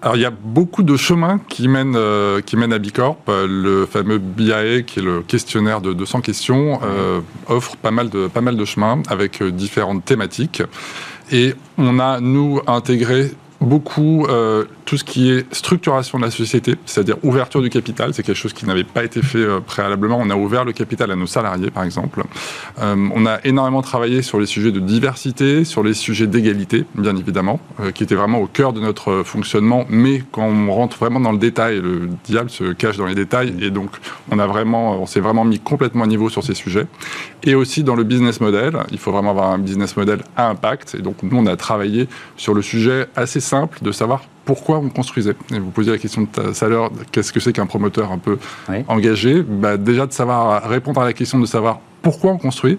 Alors 0.00 0.16
il 0.16 0.22
y 0.22 0.26
a 0.26 0.30
beaucoup 0.30 0.84
de 0.84 0.96
chemins 0.96 1.40
qui 1.48 1.66
mènent, 1.66 1.96
euh, 1.96 2.40
qui 2.40 2.56
mènent 2.56 2.72
à 2.72 2.78
Bicorp. 2.78 3.18
Le 3.26 3.86
fameux 3.86 4.18
BIAE, 4.18 4.82
qui 4.82 5.00
est 5.00 5.02
le 5.02 5.22
questionnaire 5.22 5.80
de 5.80 5.92
200 5.92 6.20
questions, 6.20 6.80
euh, 6.84 7.20
offre 7.48 7.76
pas 7.76 7.90
mal, 7.90 8.08
de, 8.08 8.28
pas 8.28 8.40
mal 8.40 8.56
de 8.56 8.64
chemins 8.64 9.02
avec 9.08 9.42
euh, 9.42 9.50
différentes 9.50 10.04
thématiques. 10.04 10.62
Et 11.32 11.54
on 11.78 11.98
a, 11.98 12.20
nous, 12.20 12.60
intégré 12.66 13.32
beaucoup 13.60 14.26
euh, 14.26 14.64
tout 14.84 14.96
ce 14.96 15.04
qui 15.04 15.30
est 15.30 15.52
structuration 15.52 16.18
de 16.18 16.24
la 16.24 16.30
société, 16.30 16.76
c'est-à-dire 16.86 17.16
ouverture 17.22 17.60
du 17.60 17.70
capital. 17.70 18.14
C'est 18.14 18.22
quelque 18.22 18.36
chose 18.36 18.52
qui 18.52 18.66
n'avait 18.66 18.84
pas 18.84 19.04
été 19.04 19.20
fait 19.22 19.38
euh, 19.38 19.60
préalablement. 19.60 20.18
On 20.20 20.30
a 20.30 20.36
ouvert 20.36 20.64
le 20.64 20.72
capital 20.72 21.10
à 21.10 21.16
nos 21.16 21.26
salariés, 21.26 21.70
par 21.70 21.82
exemple. 21.82 22.22
Euh, 22.80 23.08
on 23.14 23.26
a 23.26 23.40
énormément 23.44 23.82
travaillé 23.82 24.22
sur 24.22 24.38
les 24.38 24.46
sujets 24.46 24.72
de 24.72 24.80
diversité, 24.80 25.64
sur 25.64 25.82
les 25.82 25.94
sujets 25.94 26.26
d'égalité, 26.26 26.84
bien 26.94 27.16
évidemment, 27.16 27.60
qui 27.94 28.04
étaient 28.04 28.14
vraiment 28.14 28.40
au 28.40 28.46
cœur 28.46 28.72
de 28.72 28.80
notre 28.80 29.22
fonctionnement. 29.24 29.84
Mais 29.88 30.22
quand 30.30 30.44
on 30.44 30.72
rentre 30.72 30.96
vraiment 30.96 31.20
dans 31.20 31.32
le 31.32 31.38
détail, 31.38 31.80
le 31.80 32.08
diable 32.24 32.50
se 32.50 32.72
cache 32.72 32.96
dans 32.96 33.06
les 33.06 33.14
détails. 33.14 33.54
Et 33.60 33.70
donc, 33.70 33.90
on 34.30 34.38
a 34.38 34.46
vraiment, 34.46 35.02
on 35.02 35.06
s'est 35.06 35.20
vraiment 35.20 35.44
mis 35.44 35.58
complètement 35.58 36.04
à 36.04 36.06
niveau 36.06 36.28
sur 36.28 36.42
ces 36.42 36.54
sujets. 36.54 36.86
Et 37.44 37.54
aussi 37.54 37.84
dans 37.84 37.94
le 37.94 38.04
business 38.04 38.40
model, 38.40 38.78
il 38.90 38.98
faut 38.98 39.12
vraiment 39.12 39.30
avoir 39.30 39.50
un 39.50 39.58
business 39.58 39.96
model 39.96 40.20
à 40.36 40.48
impact. 40.48 40.96
Et 40.98 41.02
donc, 41.02 41.22
nous, 41.22 41.36
on 41.36 41.46
a 41.46 41.56
travaillé 41.56 42.08
sur 42.36 42.54
le 42.54 42.62
sujet 42.62 43.06
assez 43.16 43.40
simple 43.40 43.78
de 43.82 43.92
savoir 43.92 44.22
pourquoi 44.44 44.78
on 44.78 44.88
construisait. 44.88 45.36
Et 45.52 45.58
vous 45.58 45.70
posiez 45.70 45.92
la 45.92 45.98
question 45.98 46.24
tout 46.26 46.40
à 46.40 46.68
l'heure, 46.68 46.90
qu'est-ce 47.12 47.32
que 47.32 47.40
c'est 47.40 47.52
qu'un 47.52 47.66
promoteur 47.66 48.10
un 48.10 48.18
peu 48.18 48.38
engagé? 48.88 49.42
Bah, 49.42 49.76
Déjà 49.76 50.06
de 50.06 50.12
savoir 50.12 50.68
répondre 50.68 51.00
à 51.00 51.04
la 51.04 51.12
question 51.12 51.38
de 51.38 51.46
savoir 51.46 51.80
pourquoi 52.08 52.32
on 52.32 52.38
construit, 52.38 52.78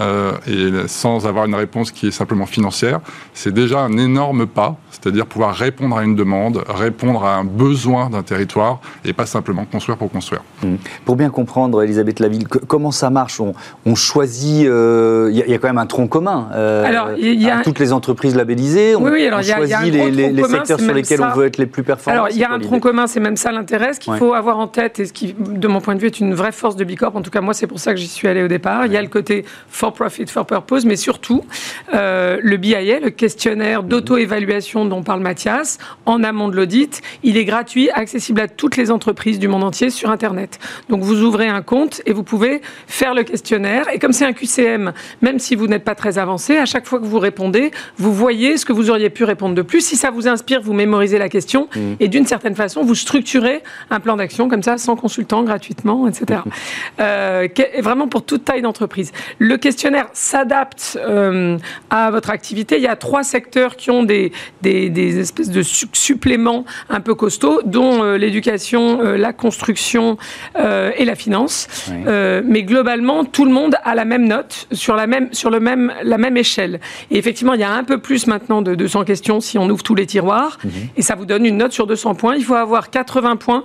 euh, 0.00 0.32
et 0.48 0.88
sans 0.88 1.28
avoir 1.28 1.44
une 1.44 1.54
réponse 1.54 1.92
qui 1.92 2.08
est 2.08 2.10
simplement 2.10 2.46
financière, 2.46 2.98
c'est 3.32 3.54
déjà 3.54 3.78
un 3.78 3.96
énorme 3.98 4.46
pas. 4.46 4.76
c'est-à-dire 4.90 5.26
pouvoir 5.26 5.54
répondre 5.54 5.96
à 5.96 6.02
une 6.02 6.16
demande, 6.16 6.64
répondre 6.66 7.24
à 7.24 7.36
un 7.36 7.44
besoin 7.44 8.10
d'un 8.10 8.24
territoire 8.24 8.80
et 9.04 9.12
pas 9.12 9.26
simplement 9.26 9.64
construire 9.64 9.96
pour 9.96 10.10
construire. 10.10 10.42
Mmh. 10.62 10.74
Pour 11.04 11.14
bien 11.14 11.30
comprendre, 11.30 11.82
Elisabeth 11.84 12.18
Laville, 12.18 12.48
comment 12.48 12.90
ça 12.90 13.10
marche? 13.10 13.40
On, 13.40 13.94
choisit, 13.94 14.62
il 14.62 14.68
euh, 14.68 15.30
y, 15.30 15.54
a 15.54 15.58
quand 15.58 15.68
même 15.68 15.78
un 15.78 15.86
tronc 15.86 16.08
commun. 16.08 16.48
Euh, 16.52 16.84
alors, 16.84 17.10
il 17.16 17.40
y 17.40 17.48
a 17.48 17.60
toutes 17.60 17.78
les 17.78 17.92
entreprises 17.92 18.34
labellisées. 18.34 18.96
On, 18.96 19.04
oui, 19.04 19.24
alors, 19.24 19.40
il 19.40 19.46
y 19.46 19.52
a, 19.52 19.56
choisit 19.56 19.92
les, 19.92 20.10
les, 20.10 20.44
secteurs 20.44 20.80
sur 20.80 20.92
lesquels 20.92 21.22
on 21.22 21.32
veut 21.34 21.46
être 21.46 21.58
les 21.58 21.66
plus 21.66 21.84
performants. 21.84 22.18
Alors, 22.18 22.28
il 22.30 22.38
y 22.38 22.44
a 22.44 22.50
un 22.50 22.58
tronc 22.58 22.80
commun, 22.80 23.06
c'est 23.06 23.20
même 23.20 23.36
ça 23.36 23.52
l'intérêt. 23.52 23.92
Ce 23.92 24.00
qu'il 24.00 24.14
faut 24.14 24.34
avoir 24.34 24.58
en 24.58 24.66
tête, 24.66 24.98
et 24.98 25.06
ce 25.06 25.12
qui, 25.12 25.34
de 25.38 25.68
mon 25.68 25.80
point 25.80 25.94
de 25.94 26.00
vue, 26.00 26.06
est 26.06 26.18
une 26.18 26.34
vraie 26.34 26.52
force 26.52 26.74
de 26.74 26.82
Bicorp, 26.82 27.14
en 27.14 27.22
tout 27.22 27.30
cas, 27.30 27.40
moi, 27.40 27.54
c'est 27.54 27.68
pour 27.68 27.78
ça 27.78 27.92
que 27.92 28.00
j'y 28.00 28.08
suis 28.08 28.26
allé 28.26 28.42
au 28.42 28.48
départ. 28.48 28.63
Il 28.86 28.92
y 28.92 28.96
a 28.96 29.02
le 29.02 29.08
côté 29.08 29.44
for 29.68 29.92
profit, 29.92 30.26
for 30.26 30.46
purpose, 30.46 30.84
mais 30.84 30.96
surtout, 30.96 31.44
euh, 31.92 32.38
le 32.42 32.56
BIA, 32.56 33.00
le 33.00 33.10
questionnaire 33.10 33.82
d'auto-évaluation 33.82 34.84
dont 34.84 35.02
parle 35.02 35.20
Mathias, 35.20 35.78
en 36.06 36.22
amont 36.22 36.48
de 36.48 36.56
l'audit, 36.56 37.02
il 37.22 37.36
est 37.36 37.44
gratuit, 37.44 37.90
accessible 37.90 38.40
à 38.40 38.48
toutes 38.48 38.76
les 38.76 38.90
entreprises 38.90 39.38
du 39.38 39.48
monde 39.48 39.64
entier 39.64 39.90
sur 39.90 40.10
Internet. 40.10 40.58
Donc, 40.88 41.02
vous 41.02 41.22
ouvrez 41.22 41.48
un 41.48 41.62
compte 41.62 42.00
et 42.06 42.12
vous 42.12 42.22
pouvez 42.22 42.60
faire 42.86 43.14
le 43.14 43.22
questionnaire. 43.22 43.86
Et 43.92 43.98
comme 43.98 44.12
c'est 44.12 44.26
un 44.26 44.32
QCM, 44.32 44.92
même 45.22 45.38
si 45.38 45.54
vous 45.54 45.66
n'êtes 45.66 45.84
pas 45.84 45.94
très 45.94 46.18
avancé, 46.18 46.56
à 46.56 46.66
chaque 46.66 46.86
fois 46.86 46.98
que 46.98 47.06
vous 47.06 47.18
répondez, 47.18 47.70
vous 47.96 48.12
voyez 48.12 48.56
ce 48.56 48.64
que 48.64 48.72
vous 48.72 48.90
auriez 48.90 49.10
pu 49.10 49.24
répondre 49.24 49.54
de 49.54 49.62
plus. 49.62 49.80
Si 49.80 49.96
ça 49.96 50.10
vous 50.10 50.28
inspire, 50.28 50.60
vous 50.60 50.72
mémorisez 50.72 51.18
la 51.18 51.28
question 51.28 51.68
mmh. 51.74 51.80
et 52.00 52.08
d'une 52.08 52.26
certaine 52.26 52.54
façon, 52.54 52.82
vous 52.82 52.94
structurez 52.94 53.62
un 53.90 54.00
plan 54.00 54.16
d'action 54.16 54.48
comme 54.48 54.62
ça, 54.62 54.78
sans 54.78 54.96
consultant, 54.96 55.42
gratuitement, 55.42 56.08
etc. 56.08 56.40
euh, 57.00 57.48
vraiment 57.80 58.08
pour 58.08 58.24
toute 58.44 58.52
taille 58.54 58.62
d'entreprise. 58.62 59.12
Le 59.38 59.56
questionnaire 59.56 60.08
s'adapte 60.12 60.98
euh, 61.00 61.58
à 61.90 62.10
votre 62.10 62.30
activité. 62.30 62.76
Il 62.76 62.82
y 62.82 62.88
a 62.88 62.96
trois 62.96 63.22
secteurs 63.22 63.76
qui 63.76 63.90
ont 63.90 64.02
des, 64.02 64.32
des, 64.62 65.18
espèces 65.18 65.50
de 65.50 65.62
suppléments 65.62 66.64
un 66.90 67.00
peu 67.00 67.14
costauds, 67.14 67.62
dont 67.64 68.02
euh, 68.02 68.16
l'éducation, 68.16 69.00
euh, 69.00 69.16
la 69.16 69.32
construction 69.32 70.16
et 70.56 71.04
la 71.04 71.14
finance. 71.14 71.68
mais 72.06 72.62
globalement, 72.62 73.24
tout 73.24 73.44
le 73.44 73.50
monde 73.50 73.76
a 73.84 73.94
la 73.94 74.04
même 74.04 74.26
note 74.26 74.66
sur 74.72 74.96
la 74.96 75.06
même, 75.06 75.32
sur 75.32 75.50
le 75.50 75.60
même, 75.60 75.92
la 76.02 76.18
même 76.18 76.36
échelle. 76.36 76.80
Et 77.10 77.18
effectivement, 77.18 77.54
il 77.54 77.60
y 77.60 77.64
a 77.64 77.72
un 77.72 77.84
peu 77.84 77.98
plus 77.98 78.26
maintenant 78.26 78.62
de 78.62 78.74
200 78.74 79.04
questions 79.04 79.40
si 79.40 79.58
on 79.58 79.68
ouvre 79.68 79.82
tous 79.82 79.94
les 79.94 80.06
tiroirs. 80.06 80.58
Mhm. 80.64 80.70
Et 80.96 81.02
ça 81.02 81.14
vous 81.14 81.26
donne 81.26 81.46
une 81.46 81.56
note 81.56 81.72
sur 81.72 81.86
200 81.86 82.14
points. 82.14 82.36
Il 82.36 82.44
faut 82.44 82.54
avoir 82.54 82.90
80 82.90 83.36
points 83.36 83.64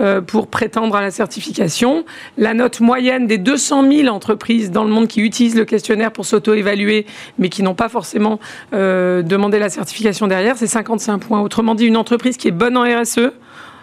euh, 0.00 0.20
pour 0.20 0.46
prétendre 0.46 0.94
à 0.96 1.02
la 1.02 1.10
certification. 1.10 2.04
La 2.38 2.54
note 2.54 2.80
moyenne 2.80 3.26
des 3.26 3.38
200 3.38 3.90
000 3.90 4.08
entreprises 4.08 4.70
dans 4.70 4.84
le 4.84 4.90
monde 4.90 5.08
qui 5.08 5.20
utilisent 5.20 5.56
le 5.56 5.64
questionnaire 5.64 6.10
pour 6.10 6.24
s'auto-évaluer, 6.24 7.06
mais 7.38 7.48
qui 7.48 7.62
n'ont 7.62 7.74
pas 7.74 7.88
forcément 7.88 8.40
euh, 8.72 9.22
demandé 9.22 9.58
la 9.58 9.68
certification 9.68 10.26
derrière, 10.26 10.56
c'est 10.56 10.66
55 10.66 11.18
points. 11.18 11.40
Autrement 11.40 11.74
dit, 11.74 11.86
une 11.86 11.96
entreprise 11.96 12.36
qui 12.36 12.48
est 12.48 12.52
bonne 12.52 12.76
en 12.76 12.82
RSE, 12.82 13.32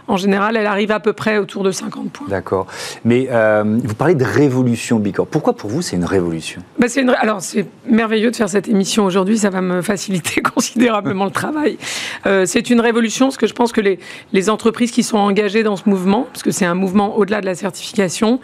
en 0.08 0.18
général, 0.18 0.56
elle 0.56 0.66
arrive 0.66 0.92
à 0.92 1.00
peu 1.00 1.14
près 1.14 1.38
autour 1.38 1.64
de 1.64 1.72
50 1.72 2.12
points. 2.12 2.28
D'accord. 2.30 2.68
Mais 3.04 3.28
euh, 3.30 3.64
vous 3.84 3.94
parlez 3.94 4.16
de 4.16 4.24
révolution 4.24 5.00
Bicor. 5.00 5.28
Pourquoi 5.28 5.54
pour 5.54 5.70
vous 5.70 5.82
c'est 5.82 5.96
une 5.96 6.06
révolution? 6.06 6.62
Bah, 6.80 6.88
une... 6.96 7.10
Alors 7.10 7.42
c'est 7.42 7.66
merveilleux 7.88 8.32
de 8.32 8.36
faire 8.36 8.50
cette 8.50 8.68
émission 8.68 9.06
aujourd'hui, 9.06 9.38
ça 9.38 9.50
va 9.50 9.62
me 9.62 9.82
faciliter 9.82 10.42
considérablement 10.56 11.26
le 11.26 11.32
travail. 11.32 11.78
Euh, 12.26 12.46
c'est 12.46 12.70
une 12.70 12.80
révolution 12.80 13.28
parce 13.28 13.38
que 13.38 13.48
je 13.48 13.54
pense 13.54 13.72
que 13.72 13.82
les, 13.82 14.00
les 14.34 14.50
entreprises 14.50 14.92
qui 14.92 15.04
sont 15.04 15.18
engagées 15.18 15.64
dans 15.64 15.76
ce 15.76 15.90
mouvement, 15.90 16.28
parce 16.32 16.44
que 16.44 16.52
c'est 16.52 16.66
un 16.66 16.76
mouvement 16.76 17.18
au-delà 17.18 17.42
de 17.42 17.46
la 17.46 17.56
certification, 17.56 18.40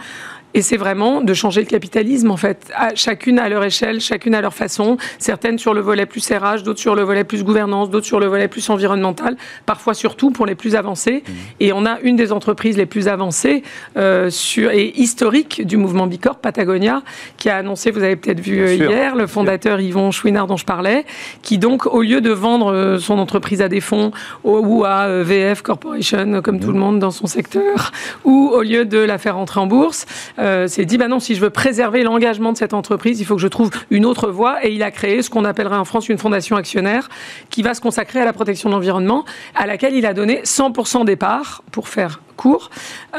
et 0.53 0.61
c'est 0.61 0.77
vraiment 0.77 1.21
de 1.21 1.33
changer 1.33 1.61
le 1.61 1.67
capitalisme, 1.67 2.31
en 2.31 2.37
fait. 2.37 2.71
chacune 2.95 3.39
à 3.39 3.49
leur 3.49 3.63
échelle, 3.63 3.99
chacune 3.99 4.35
à 4.35 4.41
leur 4.41 4.53
façon. 4.53 4.97
Certaines 5.19 5.57
sur 5.57 5.73
le 5.73 5.81
volet 5.81 6.05
plus 6.05 6.19
serrage, 6.19 6.63
d'autres 6.63 6.79
sur 6.79 6.95
le 6.95 7.03
volet 7.03 7.23
plus 7.23 7.43
gouvernance, 7.43 7.89
d'autres 7.89 8.05
sur 8.05 8.19
le 8.19 8.27
volet 8.27 8.47
plus 8.47 8.69
environnemental, 8.69 9.35
parfois 9.65 9.93
surtout 9.93 10.31
pour 10.31 10.45
les 10.45 10.55
plus 10.55 10.75
avancés. 10.75 11.23
Mmh. 11.25 11.31
Et 11.59 11.73
on 11.73 11.85
a 11.85 11.99
une 12.01 12.15
des 12.15 12.31
entreprises 12.31 12.77
les 12.77 12.85
plus 12.85 13.07
avancées 13.07 13.63
euh, 13.97 14.29
sur, 14.29 14.71
et 14.71 14.93
historiques 14.95 15.65
du 15.65 15.77
mouvement 15.77 16.07
Bicorp, 16.07 16.37
Patagonia, 16.37 17.03
qui 17.37 17.49
a 17.49 17.57
annoncé, 17.57 17.91
vous 17.91 18.03
avez 18.03 18.15
peut-être 18.15 18.39
vu 18.39 18.61
euh, 18.61 18.73
hier, 18.75 19.15
le 19.15 19.27
fondateur 19.27 19.79
Yvon 19.79 20.11
Chouinard 20.11 20.47
dont 20.47 20.57
je 20.57 20.65
parlais, 20.65 21.05
qui 21.41 21.57
donc, 21.57 21.85
au 21.85 22.01
lieu 22.01 22.21
de 22.21 22.31
vendre 22.31 22.71
euh, 22.71 22.99
son 22.99 23.19
entreprise 23.19 23.61
à 23.61 23.69
des 23.69 23.81
fonds 23.81 24.11
ou 24.43 24.83
à 24.85 25.03
euh, 25.03 25.23
VF 25.23 25.61
Corporation, 25.61 26.41
comme 26.41 26.59
tout 26.59 26.69
mmh. 26.69 26.73
le 26.73 26.79
monde 26.79 26.99
dans 26.99 27.11
son 27.11 27.27
secteur, 27.27 27.91
ou 28.23 28.51
au 28.53 28.61
lieu 28.61 28.85
de 28.85 28.97
la 28.97 29.17
faire 29.17 29.37
entrer 29.37 29.59
en 29.59 29.67
bourse, 29.67 30.05
euh, 30.43 30.67
s'est 30.67 30.85
dit, 30.85 30.97
bah 30.97 31.07
non, 31.07 31.19
si 31.19 31.35
je 31.35 31.41
veux 31.41 31.49
préserver 31.49 32.03
l'engagement 32.03 32.51
de 32.51 32.57
cette 32.57 32.73
entreprise, 32.73 33.19
il 33.19 33.25
faut 33.25 33.35
que 33.35 33.41
je 33.41 33.47
trouve 33.47 33.71
une 33.89 34.05
autre 34.05 34.29
voie. 34.29 34.65
Et 34.65 34.73
il 34.73 34.83
a 34.83 34.91
créé 34.91 35.21
ce 35.21 35.29
qu'on 35.29 35.45
appellerait 35.45 35.77
en 35.77 35.85
France 35.85 36.09
une 36.09 36.17
fondation 36.17 36.55
actionnaire 36.55 37.09
qui 37.49 37.61
va 37.61 37.73
se 37.73 37.81
consacrer 37.81 38.19
à 38.19 38.25
la 38.25 38.33
protection 38.33 38.69
de 38.69 38.75
l'environnement, 38.75 39.25
à 39.55 39.65
laquelle 39.65 39.95
il 39.95 40.05
a 40.05 40.13
donné 40.13 40.41
100% 40.43 41.05
des 41.05 41.15
parts, 41.15 41.63
pour 41.71 41.87
faire 41.87 42.21
court, 42.35 42.69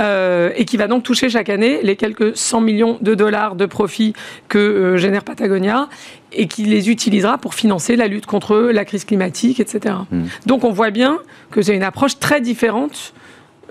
euh, 0.01 0.51
et 0.57 0.65
qui 0.65 0.77
va 0.77 0.87
donc 0.87 1.03
toucher 1.03 1.29
chaque 1.29 1.49
année 1.49 1.81
les 1.83 1.97
quelques 1.97 2.37
100 2.37 2.61
millions 2.61 2.99
de 3.01 3.15
dollars 3.15 3.55
de 3.55 3.67
profits 3.67 4.13
que 4.49 4.59
euh, 4.59 4.97
génère 4.97 5.25
Patagonia 5.25 5.89
et 6.33 6.49
qui 6.49 6.65
les 6.65 6.91
utilisera 6.91 7.39
pour 7.39 7.55
financer 7.55 7.97
la 7.97 8.09
lutte 8.09 8.27
contre 8.27 8.57
la 8.57 8.85
crise 8.85 9.05
climatique, 9.05 9.61
etc. 9.61 9.95
Mmh. 10.11 10.23
Donc 10.47 10.65
on 10.65 10.73
voit 10.73 10.91
bien 10.91 11.19
que 11.53 11.63
c'est 11.63 11.77
une 11.77 11.85
approche 11.85 12.19
très 12.19 12.41
différente 12.41 13.15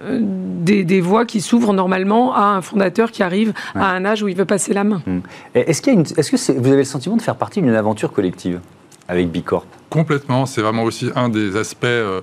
des, 0.02 1.02
voies 1.02 1.26
qui 1.26 1.42
s'ouvrent 1.42 1.74
normalement 1.74 2.36
à 2.36 2.44
un 2.44 2.62
fondateur 2.62 3.12
qui 3.12 3.24
arrive 3.24 3.54
à 3.76 3.92
un 3.92 4.06
âge 4.06 4.24
où 4.24 4.28
il 4.28 4.36
veut 4.36 4.46
passer 4.46 4.74
la 4.74 4.84
main. 4.84 5.02
Hmm. 5.06 5.20
Est-ce 5.54 5.82
qu'il 5.82 6.04
que 6.04 6.60
vous 6.60 6.68
avez 6.68 6.78
le 6.78 6.84
sentiment 6.84 7.18
de 7.18 7.22
faire 7.22 7.36
partie 7.36 7.62
d'une 7.62 7.76
aventure 7.76 8.12
collective 8.12 8.60
avec 9.08 9.30
Bicorp? 9.32 9.66
Complètement. 9.90 10.46
C'est 10.46 10.62
vraiment 10.62 10.84
aussi 10.84 11.10
un 11.16 11.30
des 11.30 11.56
aspects. 11.56 11.86
Euh, 11.86 12.22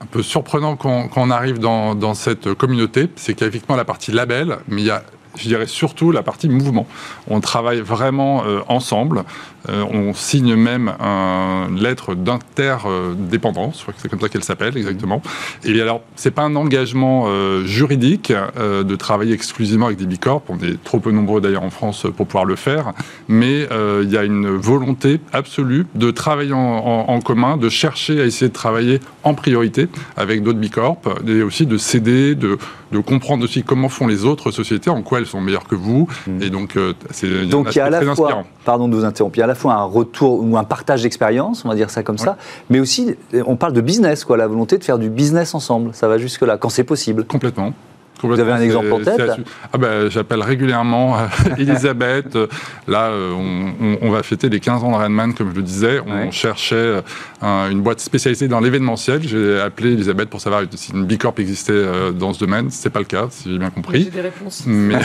un 0.00 0.06
peu 0.06 0.22
surprenants 0.22 0.76
quand, 0.76 1.08
on 1.16 1.28
arrive 1.28 1.58
dans, 1.58 1.96
dans 1.96 2.14
cette 2.14 2.54
communauté, 2.54 3.08
c'est 3.16 3.34
qu'il 3.34 3.40
y 3.40 3.44
a 3.46 3.48
effectivement 3.48 3.74
la 3.74 3.84
partie 3.84 4.12
label, 4.12 4.58
mais 4.68 4.82
il 4.82 4.86
y 4.86 4.92
a 4.92 5.02
je 5.38 5.48
dirais 5.48 5.66
surtout 5.66 6.10
la 6.12 6.22
partie 6.22 6.48
mouvement. 6.48 6.86
On 7.28 7.40
travaille 7.40 7.80
vraiment 7.80 8.44
euh, 8.44 8.60
ensemble. 8.68 9.24
Euh, 9.68 9.84
on 9.90 10.14
signe 10.14 10.54
même 10.54 10.88
une 11.00 11.80
lettre 11.80 12.14
d'interdépendance, 12.14 13.78
je 13.78 13.82
crois 13.82 13.94
que 13.94 14.00
c'est 14.00 14.08
comme 14.08 14.20
ça 14.20 14.28
qu'elle 14.28 14.44
s'appelle 14.44 14.76
exactement. 14.76 15.20
Et 15.64 15.80
alors, 15.80 16.00
c'est 16.16 16.30
pas 16.30 16.42
un 16.42 16.56
engagement 16.56 17.24
euh, 17.26 17.64
juridique 17.64 18.32
de 18.32 18.96
travailler 18.96 19.34
exclusivement 19.34 19.86
avec 19.86 19.98
des 19.98 20.06
bicorps. 20.06 20.42
On 20.48 20.58
est 20.58 20.82
trop 20.82 21.00
peu 21.00 21.10
nombreux 21.10 21.40
d'ailleurs 21.40 21.64
en 21.64 21.70
France 21.70 22.06
pour 22.16 22.26
pouvoir 22.26 22.44
le 22.44 22.56
faire, 22.56 22.92
mais 23.28 23.68
il 24.02 24.10
y 24.10 24.16
a 24.16 24.24
une 24.24 24.48
volonté 24.48 25.20
absolue 25.32 25.86
de 25.94 26.10
travailler 26.10 26.52
en, 26.52 27.20
commun, 27.20 27.56
de 27.56 27.68
chercher 27.68 28.20
à 28.20 28.24
essayer 28.24 28.48
de 28.48 28.54
travailler 28.54 29.00
en 29.22 29.34
priorité 29.34 29.88
avec 30.16 30.42
d'autres 30.42 30.58
bicorps, 30.58 30.98
et 31.26 31.42
aussi 31.42 31.66
de 31.66 31.76
s'aider, 31.76 32.34
de, 32.34 32.58
de 32.92 32.98
comprendre 32.98 33.44
aussi 33.44 33.62
comment 33.62 33.88
font 33.88 34.06
les 34.06 34.24
autres 34.24 34.50
sociétés, 34.50 34.90
en 34.90 35.02
quoi 35.02 35.18
elles 35.18 35.26
sont 35.28 35.40
meilleures 35.40 35.66
que 35.66 35.74
vous. 35.74 36.08
Hmm. 36.26 36.42
Et 36.42 36.50
donc, 36.50 36.76
euh, 36.76 36.94
c'est 37.10 37.46
donc 37.46 37.74
il 37.74 37.78
y 37.78 37.80
a 37.80 37.86
à 37.86 37.90
la 37.90 38.14
fois, 38.14 38.44
pardon 38.64 38.88
de 38.88 38.94
vous 38.94 39.04
interrompre, 39.04 39.36
il 39.36 39.40
y 39.40 39.42
a 39.42 39.44
à 39.44 39.48
la 39.48 39.54
fois 39.54 39.74
un 39.74 39.84
retour 39.84 40.42
ou 40.42 40.56
un 40.56 40.64
partage 40.64 41.02
d'expérience, 41.02 41.64
on 41.64 41.68
va 41.68 41.74
dire 41.74 41.90
ça 41.90 42.02
comme 42.02 42.18
ça, 42.18 42.36
mais 42.70 42.80
aussi 42.80 43.16
on 43.46 43.56
parle 43.56 43.72
de 43.72 43.80
business, 43.80 44.24
quoi, 44.24 44.36
la 44.36 44.46
volonté 44.46 44.78
de 44.78 44.84
faire 44.84 44.98
du 44.98 45.10
business 45.10 45.54
ensemble. 45.54 45.90
Ça 45.92 46.08
va 46.08 46.18
jusque 46.18 46.42
là, 46.42 46.56
quand 46.56 46.68
c'est 46.68 46.84
possible. 46.84 47.24
Complètement. 47.24 47.72
Vous 48.22 48.40
avez 48.40 48.52
un 48.52 48.60
exemple 48.60 48.92
en 48.92 49.00
tête? 49.00 49.30
ah 49.72 49.78
ben, 49.78 50.10
J'appelle 50.10 50.42
régulièrement 50.42 51.18
euh, 51.18 51.26
Elisabeth. 51.58 52.36
Là, 52.86 53.06
euh, 53.06 53.32
on, 54.00 54.10
va 54.10 54.22
fêter 54.22 54.48
les 54.48 54.60
15 54.60 54.84
ans 54.84 54.92
de 54.92 54.96
Redman, 54.96 55.34
comme 55.34 55.50
je 55.50 55.56
le 55.56 55.62
disais. 55.62 56.00
On 56.06 56.30
cherchait 56.30 57.02
une 57.42 57.80
boîte 57.80 58.00
spécialisée 58.00 58.48
dans 58.48 58.60
l'événementiel. 58.60 59.26
J'ai 59.26 59.60
appelé 59.60 59.92
Elisabeth 59.92 60.28
pour 60.28 60.40
savoir 60.40 60.62
si 60.74 60.92
une 60.92 61.04
Bicorp 61.04 61.34
existait 61.38 61.72
euh, 61.72 62.12
dans 62.12 62.32
ce 62.32 62.40
domaine. 62.40 62.70
Ce 62.70 62.86
n'est 62.86 62.92
pas 62.92 62.98
le 62.98 63.04
cas, 63.04 63.28
si 63.30 63.52
j'ai 63.52 63.58
bien 63.58 63.70
compris. 63.70 64.04
J'ai 64.04 64.10
des 64.10 64.20
réponses. 64.20 64.64
Mais 64.66 64.96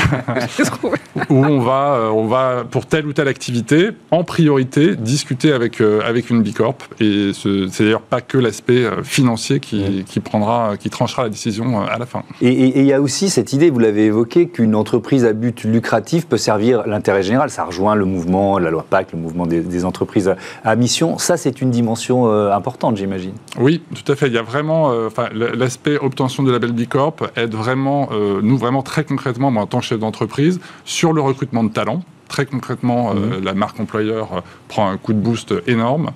où 1.29 1.45
on 1.45 1.59
va, 1.59 2.09
on 2.13 2.27
va, 2.27 2.63
pour 2.69 2.85
telle 2.85 3.05
ou 3.05 3.13
telle 3.13 3.27
activité, 3.27 3.89
en 4.11 4.23
priorité, 4.23 4.95
discuter 4.95 5.51
avec, 5.51 5.81
avec 5.81 6.29
une 6.29 6.41
Bicorp. 6.41 6.77
Et 6.99 7.31
c'est 7.33 7.83
d'ailleurs 7.83 8.01
pas 8.01 8.21
que 8.21 8.37
l'aspect 8.37 8.85
financier 9.03 9.59
qui, 9.59 10.03
qui, 10.07 10.19
prendra, 10.19 10.75
qui 10.79 10.89
tranchera 10.89 11.23
la 11.23 11.29
décision 11.29 11.81
à 11.81 11.97
la 11.97 12.05
fin. 12.05 12.23
Et 12.41 12.79
il 12.79 12.85
y 12.85 12.93
a 12.93 13.01
aussi 13.03 13.29
cette 13.29 13.53
idée, 13.53 13.69
vous 13.69 13.79
l'avez 13.79 14.05
évoqué, 14.05 14.47
qu'une 14.47 14.75
entreprise 14.75 15.25
à 15.25 15.33
but 15.33 15.63
lucratif 15.63 16.25
peut 16.25 16.37
servir 16.37 16.87
l'intérêt 16.87 17.21
général. 17.21 17.49
Ça 17.49 17.65
rejoint 17.65 17.95
le 17.95 18.05
mouvement, 18.05 18.57
la 18.57 18.71
loi 18.71 18.85
PAC, 18.89 19.11
le 19.11 19.19
mouvement 19.19 19.45
des, 19.45 19.85
entreprises 19.85 20.33
à 20.63 20.75
mission. 20.75 21.17
Ça, 21.17 21.35
c'est 21.35 21.61
une 21.61 21.69
dimension 21.69 22.27
euh, 22.27 22.51
importante, 22.51 22.95
j'imagine. 22.95 23.33
Oui, 23.59 23.81
tout 23.93 24.09
à 24.11 24.15
fait. 24.15 24.27
Il 24.27 24.33
y 24.33 24.37
a 24.37 24.41
vraiment, 24.41 24.91
euh, 24.91 25.09
l'aspect 25.33 25.97
obtention 25.97 26.43
de 26.43 26.51
label 26.51 26.71
B 26.71 26.87
Corp 26.87 27.29
aide 27.35 27.53
vraiment, 27.53 28.09
euh, 28.13 28.39
nous 28.41 28.57
vraiment 28.57 28.81
très 28.81 29.03
concrètement, 29.03 29.51
moi 29.51 29.63
en 29.63 29.67
tant 29.67 29.79
que 29.79 29.85
chef 29.85 29.99
d'entreprise, 29.99 30.61
sur 30.85 31.11
le 31.11 31.21
recrutement 31.21 31.63
de 31.63 31.69
talents 31.69 32.01
très 32.29 32.45
concrètement, 32.47 33.13
mmh. 33.13 33.43
la 33.43 33.53
marque 33.53 33.79
employeur 33.79 34.41
prend 34.67 34.89
un 34.89 34.97
coup 34.97 35.13
de 35.13 35.19
boost 35.19 35.53
énorme 35.67 36.09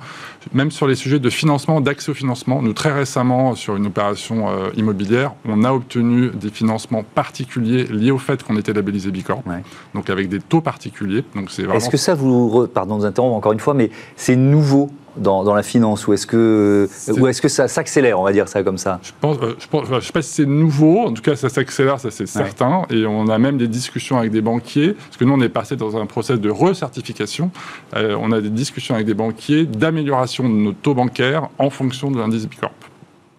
même 0.54 0.72
sur 0.72 0.88
les 0.88 0.96
sujets 0.96 1.20
de 1.20 1.30
financement, 1.30 1.82
d'accès 1.82 2.12
au 2.12 2.14
financement. 2.14 2.62
Nous, 2.62 2.74
très 2.74 2.92
récemment, 2.92 3.56
sur 3.56 3.76
une 3.76 3.88
opération 3.88 4.50
euh, 4.50 4.70
immobilière, 4.76 5.34
on 5.48 5.64
a 5.64 5.72
obtenu 5.72 6.30
des 6.30 6.50
financements 6.50 7.04
particuliers 7.04 7.86
liés 7.86 8.12
au 8.12 8.18
fait 8.18 8.44
qu'on 8.44 8.58
était 8.58 8.74
labellisé 8.74 9.12
Bicorp, 9.12 9.44
donc 9.94 10.10
avec 10.10 10.30
des 10.30 10.40
taux 10.40 10.62
particuliers. 10.62 11.24
Est-ce 11.74 11.90
que 11.90 11.98
ça 11.98 12.16
vous, 12.16 12.68
pardon 12.68 12.96
de 12.96 13.02
vous 13.02 13.06
interrompre 13.06 13.36
encore 13.36 13.54
une 13.54 13.60
fois, 13.60 13.74
mais 13.74 13.90
c'est 14.16 14.36
nouveau 14.36 14.90
dans, 15.17 15.43
dans 15.43 15.53
la 15.53 15.63
finance 15.63 16.08
ou 16.08 16.13
est-ce 16.13 16.27
que, 16.27 16.88
ou 17.17 17.27
est-ce 17.27 17.41
que 17.41 17.47
ça 17.47 17.67
s'accélère, 17.67 18.19
on 18.19 18.23
va 18.23 18.32
dire 18.32 18.47
ça 18.47 18.63
comme 18.63 18.77
ça? 18.77 18.99
Je 19.03 19.12
euh, 19.27 19.53
je, 19.60 19.67
pense, 19.67 19.88
je 19.89 19.99
sais 19.99 20.13
pas 20.13 20.21
si 20.21 20.34
c'est 20.34 20.45
nouveau, 20.45 21.06
en 21.06 21.13
tout 21.13 21.21
cas 21.21 21.36
ça 21.36 21.49
s'accélère, 21.49 21.99
ça 21.99 22.12
c'est 22.12 22.27
certain, 22.27 22.84
et 22.89 23.06
on 23.06 23.27
a 23.27 23.38
même 23.38 23.58
des 23.58 23.67
discussions 23.67 24.17
avec 24.17 24.32
des 24.32 24.41
banquiers, 24.41 24.93
parce 24.93 25.17
que 25.17 25.25
nous 25.25 25.34
on 25.34 25.41
est 25.41 25.49
passé 25.49 25.75
dans 25.75 25.97
un 25.97 26.06
process 26.06 26.39
de 26.39 26.49
recertification, 26.49 27.51
euh, 27.95 28.15
on 28.19 28.32
a 28.32 28.41
des 28.41 28.49
discussions 28.49 28.95
avec 28.95 29.08
des 29.08 29.13
banquiers 29.13 29.65
d'amélioration 29.65 30.43
de 30.43 30.53
nos 30.53 30.71
taux 30.73 30.93
bancaires 30.93 31.49
en 31.58 31.69
fonction 31.69 32.12
de 32.12 32.17
l'indice 32.17 32.47
Bicorp. 32.47 32.73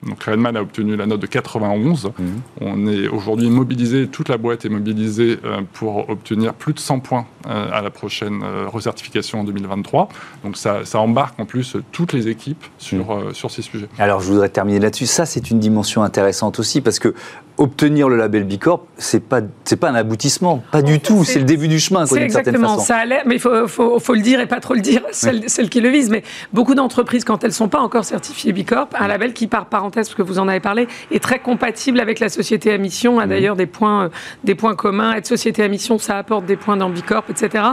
Donc 0.07 0.23
Redman 0.23 0.57
a 0.57 0.63
obtenu 0.63 0.97
la 0.97 1.07
note 1.07 1.21
de 1.21 1.27
91. 1.27 2.07
Mhm. 2.19 2.41
On 2.61 2.87
est 2.87 3.09
aujourd'hui 3.09 3.51
mobilisé, 3.51 4.07
toute 4.07 4.29
la 4.29 4.37
boîte 4.37 4.65
est 4.65 4.69
mobilisée 4.69 5.39
euh, 5.45 5.61
pour 5.73 6.09
obtenir 6.09 6.55
plus 6.55 6.73
de 6.73 6.79
100 6.79 7.01
points 7.01 7.27
euh, 7.47 7.69
à 7.73 7.83
la 7.83 7.91
prochaine 7.91 8.43
euh, 8.45 8.69
recertification 8.69 9.41
en 9.41 9.45
2023. 9.45 10.09
Donc 10.45 10.57
ça, 10.57 10.83
embarque 10.95 11.39
en 11.41 11.47
plus 11.47 11.77
toutes 11.93 12.13
les 12.13 12.29
équipes 12.29 12.65
sur, 12.79 13.17
mhm. 13.17 13.35
sur 13.35 13.51
ces 13.51 13.63
sujets. 13.63 13.89
Alors 13.99 14.21
je 14.21 14.29
voudrais 14.31 14.49
terminer 14.49 14.79
là-dessus. 14.79 15.07
Ça, 15.07 15.27
c'est 15.27 15.51
une 15.51 15.59
dimension 15.59 16.03
intéressante 16.03 16.59
aussi 16.59 16.81
parce 16.81 16.99
que 16.99 17.15
obtenir 17.59 18.09
le 18.09 18.17
label 18.17 18.45
Bicorp, 18.45 18.87
c'est 18.97 19.23
pas 19.23 19.41
c'est 19.65 19.77
pas 19.77 19.91
un 19.91 19.95
aboutissement, 19.95 20.63
pas 20.73 20.83
du 20.83 21.01
tout. 21.01 21.25
C'est 21.25 21.41
le 21.41 21.45
début 21.45 21.69
du 21.69 21.79
chemin. 21.79 22.07
C'est 22.07 22.23
exactement 22.23 22.79
ça. 22.79 22.99
Allait, 22.99 23.23
mais 23.27 23.35
il 23.35 23.41
faut, 23.41 23.69
faut, 23.69 23.99
faut, 23.99 24.15
le 24.15 24.23
dire 24.23 24.41
et 24.41 24.47
pas 24.47 24.61
trop 24.61 24.75
le 24.75 24.81
dire, 24.81 25.03
celles, 25.13 25.69
qui 25.69 25.81
le 25.81 25.89
visent. 25.89 26.11
Mais 26.11 26.23
beaucoup 26.53 26.75
d'entreprises, 26.75 27.25
quand 27.25 27.45
elles 27.45 27.53
sont 27.53 27.69
pas 27.69 27.81
encore 27.81 28.05
certifiées 28.05 28.53
Bicorp, 28.53 28.89
un 28.99 29.09
label 29.09 29.33
qui, 29.33 29.47
par 29.47 29.67
parenthèse, 29.67 30.09
parce 30.09 30.17
que 30.17 30.23
vous 30.23 30.39
en 30.39 30.49
avez 30.49 30.61
parlé, 30.61 30.89
est 31.11 31.23
très 31.23 31.39
compatible 31.39 32.01
avec 32.01 32.21
la 32.21 32.29
société 32.29 32.73
à 32.73 32.79
mission. 32.79 33.19
A 33.19 33.27
d'ailleurs 33.27 33.57
des 33.57 33.67
points 33.67 34.05
euh, 34.05 34.09
des 34.45 34.55
points 34.55 34.75
communs. 34.75 35.13
Être 35.15 35.27
société 35.27 35.63
à 35.63 35.69
mission, 35.69 35.99
ça 35.99 36.17
apporte 36.17 36.47
des 36.47 36.57
points 36.57 36.77
dans 36.77 36.91
Bicorp, 36.91 37.25
etc. 37.29 37.65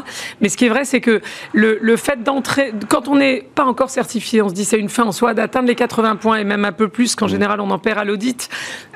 Mais 0.42 0.50
ce 0.50 0.58
qui 0.58 0.66
est 0.66 0.70
vrai, 0.70 0.86
c'est 0.86 1.02
que 1.02 1.22
le, 1.54 1.78
le 1.82 1.96
fait 1.96 2.24
d'entrer, 2.24 2.74
quand 2.90 3.08
on 3.08 3.16
n'est 3.16 3.48
pas 3.56 3.66
encore 3.66 3.90
certifié, 3.90 4.42
on 4.42 4.50
se 4.50 4.54
dit 4.54 4.66
c'est 4.66 4.80
une 4.80 4.90
fin 4.90 5.04
en 5.04 5.12
soi 5.12 5.34
d'atteindre 5.34 5.68
les 5.68 5.76
80 5.76 6.16
points 6.18 6.38
et 6.38 6.44
même 6.44 6.66
un 6.66 6.72
peu 6.72 6.88
plus 6.88 7.16
qu'en 7.16 7.28
général 7.28 7.62
on 7.62 7.70
en 7.70 7.80
perd 7.80 8.00
à 8.00 8.04
l'audit. 8.04 8.50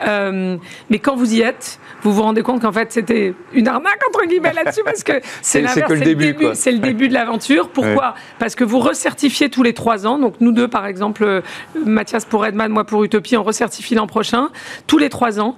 Euh, 0.08 0.58
mais 0.90 1.00
quand 1.00 1.16
vous 1.16 1.34
y 1.34 1.42
êtes, 1.42 1.80
vous 2.02 2.14
vous 2.14 2.22
rendez 2.22 2.42
compte 2.42 2.62
qu'en 2.62 2.72
fait, 2.72 2.92
c'était 2.92 3.34
une 3.54 3.68
arnaque, 3.68 4.00
entre 4.08 4.26
guillemets, 4.26 4.54
là-dessus, 4.54 4.82
parce 4.84 5.04
que 5.04 5.14
c'est 5.42 5.62
le 5.62 6.00
début. 6.00 6.36
C'est 6.54 6.72
le 6.72 6.80
début 6.80 7.10
de 7.10 7.14
l'aventure. 7.14 7.70
Pourquoi? 7.70 8.16
Parce 8.40 8.56
que 8.56 8.64
vous 8.64 8.80
recertifiez 8.80 9.50
tous 9.50 9.64
les 9.64 9.74
trois 9.74 10.08
ans. 10.08 10.18
Donc, 10.18 10.36
nous 10.40 10.52
deux, 10.52 10.68
par 10.68 10.86
exemple, 10.86 11.24
euh, 11.24 11.42
Mathias 11.86 12.26
pour 12.26 12.44
Redman, 12.44 12.72
moi 12.72 12.84
pour 12.84 13.04
Utopie, 13.04 13.38
on 13.38 13.44
recertifie 13.44 13.96
l'an 13.96 14.08
prochain, 14.08 14.50
tous 14.88 14.98
les 14.98 15.10
trois 15.10 15.40
ans. 15.40 15.58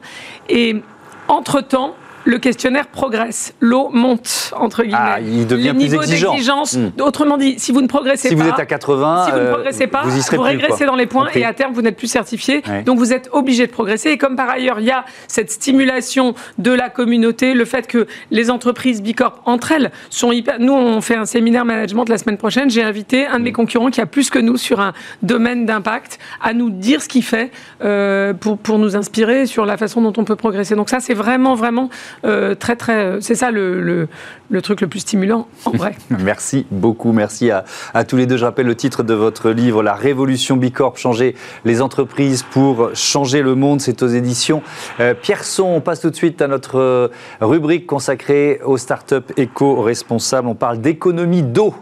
Et 0.49 0.81
entre-temps, 1.27 1.95
le 2.25 2.37
questionnaire 2.37 2.87
progresse, 2.87 3.53
l'eau 3.59 3.89
monte 3.89 4.53
entre 4.55 4.83
guillemets. 4.83 4.97
Ah, 4.99 5.19
il 5.21 5.47
devient 5.47 5.73
plus 5.73 5.93
exigeant. 5.93 6.63
Hmm. 6.73 7.01
Autrement 7.01 7.37
dit, 7.37 7.55
si 7.57 7.71
vous 7.71 7.81
ne 7.81 7.87
progressez 7.87 8.29
pas, 8.29 8.35
si 8.35 8.41
vous 8.41 8.47
êtes 8.47 8.59
à 8.59 8.65
80, 8.65 9.25
si 9.25 9.31
vous 9.31 9.37
ne 9.37 9.41
euh, 9.41 9.51
progressez 9.51 9.87
pas, 9.87 10.03
vous, 10.03 10.41
régressez 10.41 10.85
dans 10.85 10.95
les 10.95 11.05
points 11.05 11.29
et 11.33 11.45
à 11.45 11.53
terme 11.53 11.73
vous 11.73 11.81
n'êtes 11.81 11.97
plus 11.97 12.07
certifié. 12.07 12.61
Donc 12.85 12.97
vous 12.97 13.13
êtes 13.13 13.29
obligé 13.31 13.67
de 13.67 13.71
progresser. 13.71 14.09
Et 14.09 14.17
comme 14.17 14.35
par 14.35 14.49
ailleurs 14.49 14.79
il 14.79 14.85
y 14.85 14.91
a 14.91 15.05
cette 15.27 15.51
stimulation 15.51 16.35
de 16.57 16.71
la 16.71 16.89
communauté, 16.89 17.53
le 17.53 17.65
fait 17.65 17.87
que 17.87 18.07
les 18.29 18.49
entreprises 18.49 19.01
Bicorp 19.01 19.41
entre 19.45 19.71
elles 19.71 19.91
sont 20.09 20.31
hyper. 20.31 20.59
Nous 20.59 20.73
on 20.73 21.01
fait 21.01 21.15
un 21.15 21.25
séminaire 21.25 21.65
management 21.65 22.07
la 22.09 22.17
semaine 22.17 22.37
prochaine. 22.37 22.69
J'ai 22.69 22.83
invité 22.83 23.25
un 23.25 23.39
de 23.39 23.43
mes 23.43 23.51
hmm. 23.51 23.53
concurrents 23.53 23.89
qui 23.89 24.01
a 24.01 24.05
plus 24.05 24.29
que 24.29 24.39
nous 24.39 24.57
sur 24.57 24.79
un 24.79 24.93
domaine 25.21 25.65
d'impact 25.65 26.19
à 26.41 26.53
nous 26.53 26.69
dire 26.69 27.01
ce 27.01 27.07
qu'il 27.07 27.23
fait 27.23 27.51
euh, 27.83 28.33
pour 28.33 28.57
pour 28.57 28.77
nous 28.77 28.95
inspirer 28.95 29.45
sur 29.45 29.65
la 29.65 29.77
façon 29.77 30.01
dont 30.01 30.13
on 30.17 30.23
peut 30.23 30.35
progresser. 30.35 30.75
Donc 30.75 30.89
ça 30.89 30.99
c'est 30.99 31.13
vraiment 31.13 31.55
vraiment 31.55 31.89
euh, 32.25 32.55
très, 32.55 32.75
très. 32.75 33.21
C'est 33.21 33.35
ça 33.35 33.51
le, 33.51 34.07
le, 34.49 34.61
truc 34.61 34.81
le 34.81 34.87
plus 34.87 34.99
stimulant, 34.99 35.47
en 35.65 35.71
vrai. 35.71 35.95
merci 36.09 36.65
beaucoup. 36.71 37.11
Merci 37.11 37.51
à, 37.51 37.65
à, 37.93 38.03
tous 38.03 38.17
les 38.17 38.25
deux. 38.25 38.37
Je 38.37 38.45
rappelle 38.45 38.65
le 38.65 38.75
titre 38.75 39.03
de 39.03 39.13
votre 39.13 39.49
livre, 39.49 39.83
La 39.83 39.93
Révolution 39.93 40.57
Bicorp, 40.57 40.97
changer 40.97 41.35
les 41.65 41.81
entreprises 41.81 42.43
pour 42.43 42.91
changer 42.95 43.41
le 43.41 43.55
monde. 43.55 43.81
C'est 43.81 44.03
aux 44.03 44.07
éditions 44.07 44.61
euh, 44.99 45.13
Pierson. 45.13 45.65
On 45.65 45.81
passe 45.81 46.01
tout 46.01 46.09
de 46.09 46.15
suite 46.15 46.41
à 46.41 46.47
notre 46.47 46.79
euh, 46.79 47.07
rubrique 47.39 47.85
consacrée 47.85 48.59
aux 48.63 48.77
startups 48.77 49.15
éco-responsables. 49.37 50.47
On 50.47 50.55
parle 50.55 50.79
d'économie 50.79 51.43
d'eau 51.43 51.73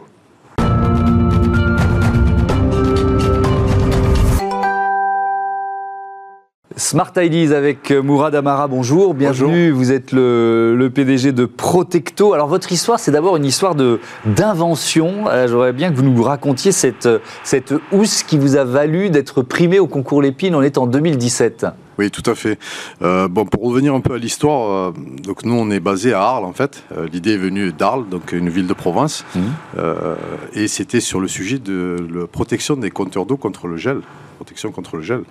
Smart 6.80 7.12
Ideas 7.18 7.56
avec 7.56 7.92
euh, 7.92 8.02
Mourad 8.02 8.34
Amara, 8.34 8.70
bonjour, 8.70 9.13
bienvenue. 9.13 9.70
Vous 9.70 9.92
êtes 9.92 10.13
le, 10.13 10.89
PDG 10.96 11.34
de 11.34 11.46
Protecto. 11.46 12.34
Alors 12.34 12.48
votre 12.48 12.72
histoire, 12.72 13.02
c'est 13.02 13.12
d'abord 13.12 13.36
une 13.36 13.44
histoire 13.44 13.76
d'invention. 14.26 15.26
Euh, 15.28 15.50
j'aurais 15.50 15.74
bien 15.74 15.92
que 15.92 15.98
vous 15.98 16.04
nous 16.04 16.24
racontiez 16.24 16.72
cette, 16.72 17.10
cette 17.44 17.74
housse 17.92 18.24
qui 18.24 18.38
vous 18.38 18.56
a 18.56 18.63
valu 18.63 19.10
d'être 19.10 19.42
primé 19.42 19.78
au 19.78 19.88
concours 19.88 20.22
Lépine. 20.22 20.56
On 20.56 20.62
est 20.62 20.78
en 20.78 20.88
2017. 20.88 21.65
Oui, 21.98 22.10
tout 22.12 22.24
à 22.32 22.34
fait. 22.34 22.58
Euh, 23.02 23.28
bon, 23.28 23.46
pour 23.46 23.63
revenir 23.63 23.94
un 23.94 24.00
peu 24.00 24.13
à 24.13 24.18
l'histoire, 24.18 24.94
donc 25.22 25.44
nous 25.44 25.56
on 25.56 25.70
est 25.70 25.82
basé 25.82 26.13
à 26.13 26.22
Arles 26.22 26.46
en 26.46 26.54
fait. 26.54 26.86
L'idée 27.12 27.34
est 27.34 27.38
venue 27.38 27.74
d'Arles, 27.74 28.08
donc 28.08 28.32
une 28.32 28.48
ville 28.48 28.68
de 28.68 28.74
province, 28.74 29.26
mmh. 29.36 29.39
et 30.54 30.70
c'était 30.70 31.02
sur 31.02 31.20
le 31.20 31.28
sujet 31.28 31.60
de 31.60 31.98
la 32.13 32.26
protection 32.26 32.78
des 32.78 32.89
compteurs 32.89 33.26
d'eau 33.26 33.36
contre 33.36 33.68
le 33.68 33.76
gel 33.76 34.00
protection 34.39 34.71
contre 34.71 34.95
le 34.95 35.04
gel. 35.04 35.23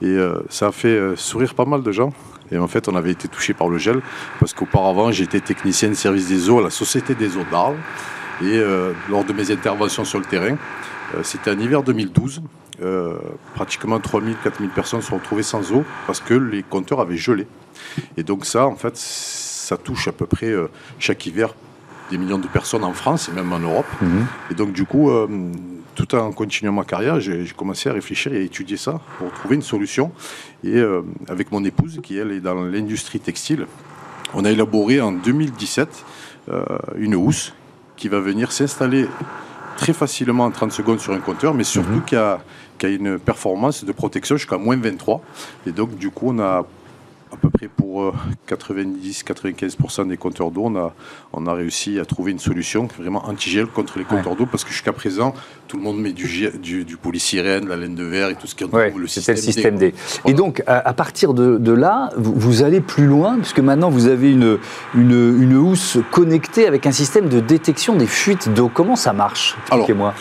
Et 0.00 0.06
euh, 0.06 0.40
ça 0.48 0.68
a 0.68 0.72
fait 0.72 0.96
euh, 0.96 1.14
sourire 1.14 1.54
pas 1.54 1.66
mal 1.66 1.82
de 1.82 1.92
gens. 1.92 2.12
Et 2.50 2.58
en 2.58 2.68
fait, 2.68 2.88
on 2.88 2.96
avait 2.96 3.10
été 3.10 3.28
touché 3.28 3.52
par 3.52 3.68
le 3.68 3.76
gel 3.76 4.00
parce 4.40 4.54
qu'auparavant, 4.54 5.12
j'étais 5.12 5.40
technicien 5.40 5.90
de 5.90 5.94
service 5.94 6.28
des 6.28 6.48
eaux 6.48 6.60
à 6.60 6.62
la 6.62 6.70
Société 6.70 7.14
des 7.14 7.36
eaux 7.36 7.44
d'Arles. 7.50 7.76
Et 8.40 8.58
euh, 8.58 8.92
lors 9.10 9.24
de 9.24 9.32
mes 9.32 9.50
interventions 9.50 10.04
sur 10.04 10.18
le 10.18 10.24
terrain, 10.24 10.56
c'était 11.22 11.50
en 11.50 11.58
hiver 11.58 11.82
2012. 11.82 12.42
pratiquement 13.54 14.00
3000, 14.00 14.36
4000 14.42 14.70
personnes 14.70 15.00
se 15.00 15.08
sont 15.08 15.16
retrouvées 15.16 15.44
sans 15.44 15.72
eau 15.72 15.84
parce 16.06 16.20
que 16.20 16.34
les 16.34 16.62
compteurs 16.62 17.00
avaient 17.00 17.16
gelé. 17.16 17.46
Et 18.16 18.22
donc 18.22 18.44
ça, 18.44 18.66
en 18.66 18.76
fait, 18.76 18.96
ça 18.96 19.76
touche 19.76 20.08
à 20.08 20.12
peu 20.12 20.26
près 20.26 20.52
chaque 20.98 21.24
hiver 21.26 21.54
des 22.10 22.18
millions 22.18 22.38
de 22.38 22.46
personnes 22.46 22.84
en 22.84 22.92
France 22.92 23.28
et 23.28 23.32
même 23.32 23.52
en 23.52 23.58
Europe. 23.58 23.86
Mhm. 24.00 24.26
Et 24.50 24.54
donc 24.54 24.72
du 24.72 24.84
coup, 24.84 25.10
tout 25.96 26.14
en 26.14 26.30
continuant 26.30 26.72
ma 26.72 26.84
carrière, 26.84 27.18
j'ai 27.18 27.50
commencé 27.56 27.88
à 27.88 27.92
réfléchir 27.92 28.32
et 28.32 28.36
à 28.36 28.40
étudier 28.40 28.76
ça 28.76 29.00
pour 29.18 29.32
trouver 29.32 29.56
une 29.56 29.62
solution. 29.62 30.12
Et 30.62 30.76
euh, 30.76 31.02
avec 31.28 31.50
mon 31.50 31.64
épouse, 31.64 31.98
qui 32.02 32.16
elle 32.18 32.30
est 32.32 32.40
dans 32.40 32.54
l'industrie 32.54 33.18
textile, 33.18 33.66
on 34.34 34.44
a 34.44 34.50
élaboré 34.50 35.00
en 35.00 35.10
2017 35.10 36.04
euh, 36.50 36.64
une 36.98 37.16
housse 37.16 37.54
qui 37.96 38.08
va 38.08 38.20
venir 38.20 38.52
s'installer 38.52 39.08
très 39.76 39.94
facilement 39.94 40.44
en 40.44 40.50
30 40.50 40.70
secondes 40.70 41.00
sur 41.00 41.12
un 41.14 41.18
compteur, 41.18 41.54
mais 41.54 41.64
surtout 41.64 41.90
mhm. 41.90 42.04
qui, 42.04 42.16
a, 42.16 42.40
qui, 42.78 42.86
a, 42.86 42.88
une 42.90 43.18
performance 43.18 43.84
de 43.84 43.92
protection 43.92 44.36
jusqu'à 44.36 44.58
moins 44.58 44.76
23. 44.76 45.22
Et 45.66 45.72
donc, 45.72 45.96
du 45.96 46.10
coup, 46.10 46.28
on 46.28 46.38
a 46.38 46.66
à 47.32 47.36
peu 47.36 47.50
près 47.50 47.68
pour 47.68 48.14
90-95% 48.48 50.00
euh, 50.00 50.04
des 50.04 50.16
compteurs 50.16 50.50
d'eau, 50.50 50.62
on 50.66 50.76
a, 50.76 50.94
on 51.32 51.46
a 51.46 51.52
réussi 51.54 51.98
à 51.98 52.04
trouver 52.04 52.32
une 52.32 52.38
solution 52.38 52.88
vraiment 52.98 53.26
anti-gel 53.26 53.66
contre 53.66 53.98
les 53.98 54.04
compteurs 54.04 54.36
d'eau 54.36 54.46
parce 54.46 54.64
que 54.64 54.70
jusqu'à 54.70 54.92
présent, 54.92 55.34
tout 55.68 55.76
le 55.76 55.82
monde 55.82 56.00
met 56.00 56.12
du, 56.12 56.50
du, 56.60 56.84
du 56.84 56.98
la 57.36 57.76
laine 57.76 57.94
de 57.94 58.04
verre 58.04 58.30
et 58.30 58.34
tout 58.36 58.46
ce 58.46 58.54
qui 58.54 58.64
entoure 58.64 58.98
le 58.98 59.06
système, 59.06 59.36
le 59.36 59.40
système 59.40 59.76
D. 59.76 59.94
Et 60.26 60.34
donc, 60.34 60.62
à, 60.66 60.92
partir 60.92 61.34
de, 61.34 61.72
là, 61.72 62.10
vous, 62.16 62.62
allez 62.62 62.80
plus 62.80 63.06
loin 63.06 63.36
puisque 63.36 63.60
maintenant 63.60 63.90
vous 63.90 64.06
avez 64.06 64.30
une, 64.30 64.58
une, 64.94 65.42
une 65.42 65.56
housse 65.56 65.98
connectée 66.10 66.66
avec 66.66 66.86
un 66.86 66.92
système 66.92 67.28
de 67.28 67.40
détection 67.40 67.96
des 67.96 68.06
fuites 68.06 68.52
d'eau. 68.52 68.70
Comment 68.72 68.96
ça 68.96 69.12
marche? 69.12 69.56
Expliquez-moi. 69.66 70.14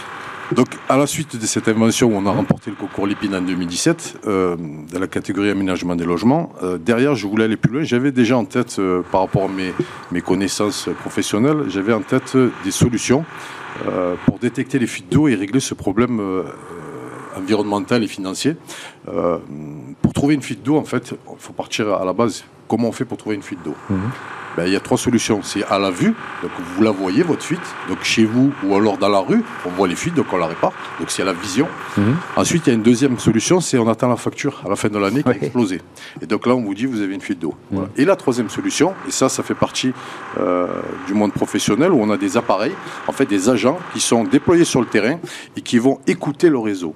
Donc, 0.52 0.68
à 0.90 0.98
la 0.98 1.08
suite 1.08 1.40
de 1.40 1.46
cette 1.46 1.68
invention, 1.68 2.08
où 2.08 2.16
on 2.16 2.26
a 2.28 2.32
remporté 2.32 2.70
le 2.70 2.76
concours 2.76 3.08
Lépine 3.08 3.34
en 3.34 3.42
2017, 3.42 4.20
euh, 4.28 4.56
dans 4.92 5.00
la 5.00 5.08
catégorie 5.08 5.50
aménagement 5.50 5.96
des 5.96 6.06
logements, 6.06 6.52
euh, 6.62 6.78
derrière, 6.78 7.16
je 7.16 7.26
voulais 7.26 7.46
aller 7.46 7.58
plus 7.58 7.72
loin. 7.72 7.84
J'avais 7.84 8.12
déjà 8.12 8.38
en 8.38 8.46
tête, 8.46 8.78
euh, 8.78 9.02
par 9.12 9.22
rapport 9.22 9.46
à 9.46 9.48
mes, 9.48 9.74
mes 10.12 10.22
connaissances 10.22 10.88
professionnelles, 11.00 11.64
j'avais 11.70 11.94
en 11.94 12.02
tête 12.02 12.38
des 12.64 12.72
solutions 12.72 13.26
pour 14.26 14.40
détecter 14.40 14.80
les 14.80 14.88
fuites 14.88 15.12
d'eau 15.12 15.28
et 15.28 15.36
régler 15.36 15.60
ce 15.60 15.74
problème 15.74 16.22
environnemental 17.36 18.06
et 18.06 18.08
financier. 18.08 18.56
pour 20.02 20.14
trouver 20.14 20.36
une 20.36 20.42
fuite 20.42 20.64
d'eau, 20.64 20.78
en 20.78 20.86
fait, 20.86 21.12
il 21.12 21.40
faut 21.40 21.52
partir 21.52 21.94
à 21.94 22.06
la 22.06 22.14
base. 22.14 22.46
Comment 22.70 22.88
on 22.88 22.92
fait 22.94 23.04
pour 23.04 23.18
trouver 23.18 23.36
une 23.36 23.44
fuite 23.44 23.62
d'eau? 23.66 23.76
Mhm. 23.90 24.00
Ben, 24.58 24.66
il 24.66 24.74
y 24.74 24.76
a 24.76 24.80
trois 24.80 24.98
solutions. 24.98 25.42
C'est 25.44 25.64
à 25.64 25.80
la 25.80 25.92
vue, 25.92 26.14
donc 26.42 26.52
vous 26.76 26.84
la 26.84 26.92
voyez, 26.92 27.24
votre 27.24 27.44
fuite. 27.44 27.62
Donc 27.90 28.04
chez 28.04 28.26
vous 28.26 28.52
ou 28.64 28.76
alors 28.76 28.98
dans 28.98 29.10
la 29.10 29.20
rue, 29.20 29.44
on 29.66 29.70
voit 29.70 29.88
les 29.88 29.96
fuites, 29.96 30.16
donc 30.16 30.28
on 30.32 30.38
la 30.38 30.48
répare. 30.48 30.72
Donc 31.00 31.12
c'est 31.12 31.22
à 31.22 31.26
la 31.26 31.34
vision. 31.34 31.68
Mhm. 31.98 32.16
Ensuite, 32.36 32.68
il 32.68 32.70
y 32.70 32.72
a 32.72 32.76
une 32.76 32.84
deuxième 32.84 33.20
solution, 33.20 33.60
c'est 33.60 33.78
on 33.78 33.88
attend 33.90 34.08
la 34.08 34.16
facture 34.18 34.62
à 34.66 34.70
la 34.70 34.76
fin 34.76 34.90
de 34.90 34.98
l'année 34.98 35.24
qui 35.24 35.30
a 35.30 35.34
explosé. 35.34 35.82
Et 36.22 36.26
donc 36.26 36.46
là, 36.46 36.56
on 36.56 36.62
vous 36.62 36.74
dit, 36.74 36.86
vous 36.86 37.02
avez 37.02 37.14
une 37.14 37.22
fuite 37.22 37.40
d'eau. 37.40 37.54
Mhm. 37.72 37.88
Et 37.98 38.06
la 38.06 38.16
troisième 38.16 38.50
solution, 38.50 38.94
et 39.08 39.12
ça, 39.12 39.30
ça 39.30 39.44
fait 39.44 39.56
partie 39.56 39.94
euh, 40.40 40.68
du 41.08 41.14
monde 41.14 41.34
professionnel, 41.34 41.92
où 41.92 42.02
on 42.02 42.10
a 42.10 42.18
des 42.18 42.38
appareils, 42.38 42.76
en 43.08 43.12
fait 43.12 43.26
des 43.26 43.50
agents 43.50 43.78
qui 43.94 44.00
sont 44.00 44.24
déployés 44.24 44.66
sur 44.66 44.82
le 44.82 44.88
terrain 44.88 45.18
et 45.56 45.62
qui 45.62 45.78
vont 45.78 46.00
écouter 46.08 46.50
le 46.50 46.60
réseau 46.60 46.94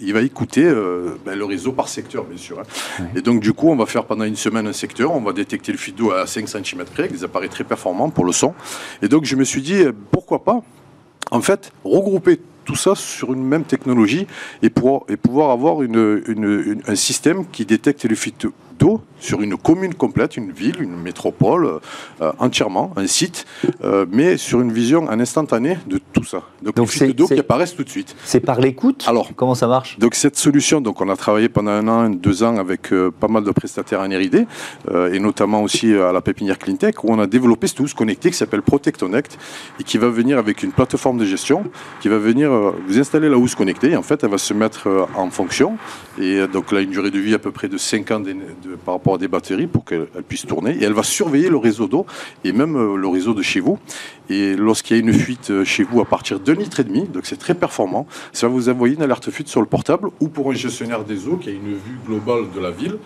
il 0.00 0.12
va 0.12 0.22
écouter 0.22 0.64
euh, 0.64 1.16
ben, 1.24 1.38
le 1.38 1.44
réseau 1.44 1.72
par 1.72 1.88
secteur, 1.88 2.24
bien 2.24 2.36
sûr. 2.36 2.60
Hein. 2.60 3.04
Et 3.14 3.22
donc, 3.22 3.40
du 3.40 3.52
coup, 3.52 3.68
on 3.68 3.76
va 3.76 3.86
faire 3.86 4.04
pendant 4.04 4.24
une 4.24 4.36
semaine 4.36 4.66
un 4.66 4.72
secteur, 4.72 5.12
on 5.12 5.20
va 5.20 5.32
détecter 5.32 5.72
le 5.72 5.78
fil 5.78 5.94
d'eau 5.94 6.10
à 6.10 6.26
5 6.26 6.48
cm 6.48 6.84
près, 6.84 7.04
avec 7.04 7.12
des 7.12 7.24
appareils 7.24 7.48
très 7.48 7.64
performants 7.64 8.10
pour 8.10 8.24
le 8.24 8.32
son. 8.32 8.54
Et 9.02 9.08
donc, 9.08 9.24
je 9.24 9.36
me 9.36 9.44
suis 9.44 9.62
dit, 9.62 9.84
pourquoi 10.10 10.42
pas, 10.44 10.62
en 11.30 11.40
fait, 11.40 11.72
regrouper 11.84 12.40
tout 12.64 12.76
ça 12.76 12.94
sur 12.94 13.32
une 13.32 13.42
même 13.42 13.64
technologie 13.64 14.26
et, 14.62 14.68
pour, 14.68 15.06
et 15.08 15.16
pouvoir 15.16 15.50
avoir 15.50 15.82
une, 15.82 16.22
une, 16.26 16.82
un 16.86 16.94
système 16.96 17.46
qui 17.46 17.64
détecte 17.64 18.06
fuites 18.14 18.46
d'eau 18.78 19.02
sur 19.20 19.42
une 19.42 19.56
commune 19.56 19.94
complète, 19.94 20.36
une 20.36 20.52
ville, 20.52 20.80
une 20.80 20.96
métropole, 20.96 21.80
euh, 22.20 22.32
entièrement, 22.38 22.92
un 22.96 23.06
site, 23.06 23.46
euh, 23.82 24.06
mais 24.10 24.36
sur 24.36 24.60
une 24.60 24.72
vision 24.72 25.04
en 25.08 25.20
instantané 25.20 25.78
de 25.86 26.00
tout 26.12 26.24
ça. 26.24 26.42
Donc, 26.62 26.76
donc 26.76 26.90
c'est 26.90 27.12
d'eau 27.12 27.26
qui 27.26 27.38
apparaissent 27.38 27.74
tout 27.74 27.84
de 27.84 27.88
suite. 27.88 28.14
C'est 28.24 28.40
par 28.40 28.60
l'écoute 28.60 29.04
Alors, 29.08 29.30
comment 29.34 29.54
ça 29.54 29.66
marche? 29.66 29.98
Donc 29.98 30.14
cette 30.14 30.36
solution, 30.36 30.80
donc 30.80 31.00
on 31.00 31.08
a 31.08 31.16
travaillé 31.16 31.48
pendant 31.48 31.72
un 31.72 31.88
an, 31.88 32.10
deux 32.10 32.42
ans 32.42 32.56
avec 32.56 32.92
euh, 32.92 33.10
pas 33.10 33.28
mal 33.28 33.44
de 33.44 33.50
prestataires 33.50 34.00
en 34.00 34.08
R&D, 34.08 34.46
et 35.12 35.20
notamment 35.20 35.62
aussi 35.62 35.92
à 35.94 36.12
la 36.12 36.20
pépinière 36.20 36.58
Cleantech, 36.58 37.02
où 37.04 37.12
on 37.12 37.18
a 37.18 37.26
développé 37.26 37.66
ce 37.66 37.74
tous 37.74 37.94
connecté 37.94 38.30
qui 38.30 38.36
s'appelle 38.36 38.62
Protectonect 38.62 39.38
et 39.80 39.84
qui 39.84 39.98
va 39.98 40.08
venir 40.08 40.38
avec 40.38 40.62
une 40.62 40.72
plateforme 40.72 41.18
de 41.18 41.24
gestion, 41.24 41.64
qui 42.00 42.08
va 42.08 42.18
venir 42.18 42.50
vous 42.86 42.98
installer 42.98 43.28
la 43.28 43.36
housse 43.36 43.54
connectée. 43.54 43.90
Et 43.90 43.96
en 43.96 44.02
fait, 44.02 44.22
elle 44.24 44.30
va 44.30 44.38
se 44.38 44.54
mettre 44.54 45.06
en 45.14 45.30
fonction. 45.30 45.76
Et 46.20 46.46
donc 46.46 46.72
là, 46.72 46.80
une 46.80 46.90
durée 46.90 47.10
de 47.10 47.18
vie 47.18 47.34
à 47.34 47.38
peu 47.38 47.50
près 47.50 47.68
de 47.68 47.76
5 47.76 48.10
ans 48.10 48.20
de, 48.20 48.67
par 48.76 48.94
rapport 48.94 49.18
des 49.18 49.28
batteries 49.28 49.66
pour 49.66 49.84
qu'elle 49.84 50.06
puisse 50.28 50.46
tourner. 50.46 50.76
Et 50.76 50.84
elle 50.84 50.92
va 50.92 51.02
surveiller 51.02 51.48
le 51.48 51.56
réseau 51.56 51.86
d'eau 51.86 52.06
et 52.44 52.52
même 52.52 52.76
euh, 52.76 52.96
le 52.96 53.08
réseau 53.08 53.34
de 53.34 53.42
chez 53.42 53.60
vous. 53.60 53.78
Et 54.30 54.54
lorsqu'il 54.56 54.96
y 54.96 55.00
a 55.00 55.02
une 55.02 55.12
fuite 55.12 55.50
euh, 55.50 55.64
chez 55.64 55.82
vous 55.82 56.00
à 56.00 56.04
partir 56.04 56.40
d'un 56.40 56.54
litre 56.54 56.80
et 56.80 56.84
demi, 56.84 57.04
donc 57.04 57.26
c'est 57.26 57.38
très 57.38 57.54
performant, 57.54 58.06
ça 58.32 58.46
va 58.46 58.52
vous 58.52 58.68
envoyer 58.68 58.94
une 58.94 59.02
alerte 59.02 59.30
fuite 59.30 59.48
sur 59.48 59.60
le 59.60 59.66
portable 59.66 60.10
ou 60.20 60.28
pour 60.28 60.50
un 60.50 60.54
gestionnaire 60.54 61.04
des 61.04 61.28
eaux 61.28 61.36
qui 61.36 61.48
a 61.48 61.52
une 61.52 61.74
vue 61.74 61.98
globale 62.06 62.44
de 62.54 62.60
la 62.60 62.70
ville 62.70 62.98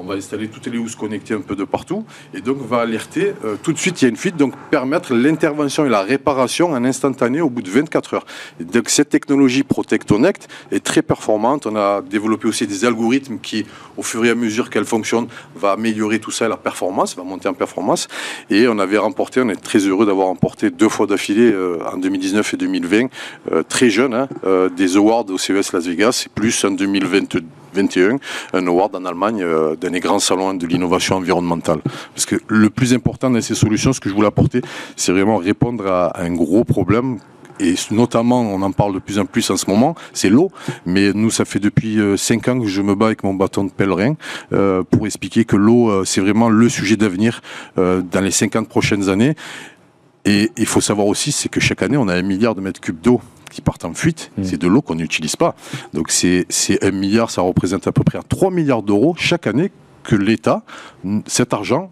on 0.00 0.04
va 0.04 0.14
installer 0.14 0.48
toutes 0.48 0.66
les 0.66 0.78
housses 0.78 0.96
connectées 0.96 1.34
un 1.34 1.40
peu 1.40 1.54
de 1.54 1.64
partout 1.64 2.04
et 2.32 2.40
donc 2.40 2.58
va 2.66 2.78
alerter 2.78 3.34
euh, 3.44 3.56
tout 3.62 3.72
de 3.72 3.78
suite 3.78 4.00
il 4.00 4.06
y 4.06 4.06
a 4.06 4.08
une 4.08 4.16
fuite 4.16 4.36
donc 4.36 4.54
permettre 4.70 5.14
l'intervention 5.14 5.84
et 5.84 5.90
la 5.90 6.00
réparation 6.00 6.72
en 6.72 6.84
instantané 6.84 7.42
au 7.42 7.50
bout 7.50 7.60
de 7.60 7.70
24 7.70 8.14
heures. 8.14 8.26
donc 8.60 8.88
cette 8.88 9.10
technologie 9.10 9.62
Protectonect 9.62 10.48
est 10.72 10.82
très 10.82 11.02
performante. 11.02 11.66
On 11.66 11.76
a 11.76 12.00
développé 12.00 12.48
aussi 12.48 12.66
des 12.66 12.84
algorithmes 12.84 13.38
qui 13.38 13.66
au 13.98 14.02
fur 14.02 14.24
et 14.24 14.30
à 14.30 14.34
mesure 14.34 14.70
qu'elle 14.70 14.86
fonctionne 14.86 15.26
va 15.54 15.72
améliorer 15.72 16.18
tout 16.18 16.30
ça 16.30 16.48
la 16.48 16.56
performance, 16.56 17.14
va 17.14 17.22
monter 17.22 17.48
en 17.48 17.54
performance 17.54 18.08
et 18.48 18.68
on 18.68 18.78
avait 18.78 18.98
remporté, 18.98 19.42
on 19.42 19.48
est 19.50 19.62
très 19.62 19.80
heureux 19.80 20.06
d'avoir 20.06 20.28
remporté 20.28 20.70
deux 20.70 20.88
fois 20.88 21.06
d'affilée 21.06 21.52
euh, 21.52 21.78
en 21.92 21.98
2019 21.98 22.54
et 22.54 22.56
2020 22.56 23.08
euh, 23.52 23.62
très 23.62 23.90
jeune 23.90 24.14
hein, 24.14 24.28
des 24.74 24.96
awards 24.96 25.26
au 25.28 25.36
CES 25.36 25.72
Las 25.72 25.86
Vegas 25.86 26.24
et 26.26 26.30
plus 26.34 26.64
en 26.64 26.70
2022 26.70 27.44
21, 27.74 28.18
un 28.52 28.66
award 28.66 28.96
en 28.96 29.04
Allemagne 29.04 29.42
euh, 29.42 29.76
d'un 29.76 29.90
des 29.90 30.00
grands 30.00 30.18
salons 30.18 30.54
de 30.54 30.66
l'innovation 30.66 31.16
environnementale. 31.16 31.80
Parce 32.14 32.26
que 32.26 32.36
le 32.48 32.70
plus 32.70 32.94
important 32.94 33.30
dans 33.30 33.40
ces 33.40 33.54
solutions, 33.54 33.92
ce 33.92 34.00
que 34.00 34.08
je 34.08 34.14
voulais 34.14 34.28
apporter, 34.28 34.62
c'est 34.96 35.12
vraiment 35.12 35.36
répondre 35.36 35.86
à 35.86 36.20
un 36.20 36.32
gros 36.32 36.64
problème 36.64 37.18
et 37.62 37.74
notamment, 37.90 38.40
on 38.40 38.62
en 38.62 38.72
parle 38.72 38.94
de 38.94 38.98
plus 39.00 39.18
en 39.18 39.26
plus 39.26 39.50
en 39.50 39.56
ce 39.58 39.68
moment, 39.68 39.94
c'est 40.14 40.30
l'eau. 40.30 40.50
Mais 40.86 41.12
nous, 41.12 41.30
ça 41.30 41.44
fait 41.44 41.58
depuis 41.58 41.98
5 42.16 42.48
euh, 42.48 42.52
ans 42.52 42.60
que 42.60 42.66
je 42.66 42.80
me 42.80 42.94
bats 42.94 43.06
avec 43.06 43.22
mon 43.22 43.34
bâton 43.34 43.64
de 43.64 43.70
pèlerin 43.70 44.14
euh, 44.54 44.82
pour 44.82 45.06
expliquer 45.06 45.44
que 45.44 45.56
l'eau, 45.56 46.06
c'est 46.06 46.22
vraiment 46.22 46.48
le 46.48 46.68
sujet 46.70 46.96
d'avenir 46.96 47.42
dans 47.76 48.20
les 48.22 48.30
50 48.30 48.66
prochaines 48.66 49.10
années. 49.10 49.34
Et 50.24 50.50
il 50.56 50.66
faut 50.66 50.80
savoir 50.80 51.06
aussi, 51.06 51.32
c'est 51.32 51.48
que 51.48 51.60
chaque 51.60 51.82
année, 51.82 51.96
on 51.96 52.08
a 52.08 52.14
un 52.14 52.22
milliard 52.22 52.54
de 52.54 52.60
mètres 52.60 52.80
cubes 52.80 53.00
d'eau 53.00 53.20
qui 53.50 53.60
partent 53.60 53.84
en 53.84 53.94
fuite, 53.94 54.30
mmh. 54.36 54.44
c'est 54.44 54.58
de 54.58 54.66
l'eau 54.66 54.82
qu'on 54.82 54.94
n'utilise 54.94 55.36
pas. 55.36 55.54
Donc 55.92 56.10
c'est 56.10 56.46
un 56.82 56.90
milliard, 56.90 57.30
ça 57.30 57.42
représente 57.42 57.86
à 57.86 57.92
peu 57.92 58.04
près 58.04 58.18
3 58.26 58.50
milliards 58.50 58.82
d'euros 58.82 59.14
chaque 59.18 59.46
année 59.46 59.70
que 60.02 60.16
l'État, 60.16 60.62
cet 61.26 61.52
argent, 61.52 61.90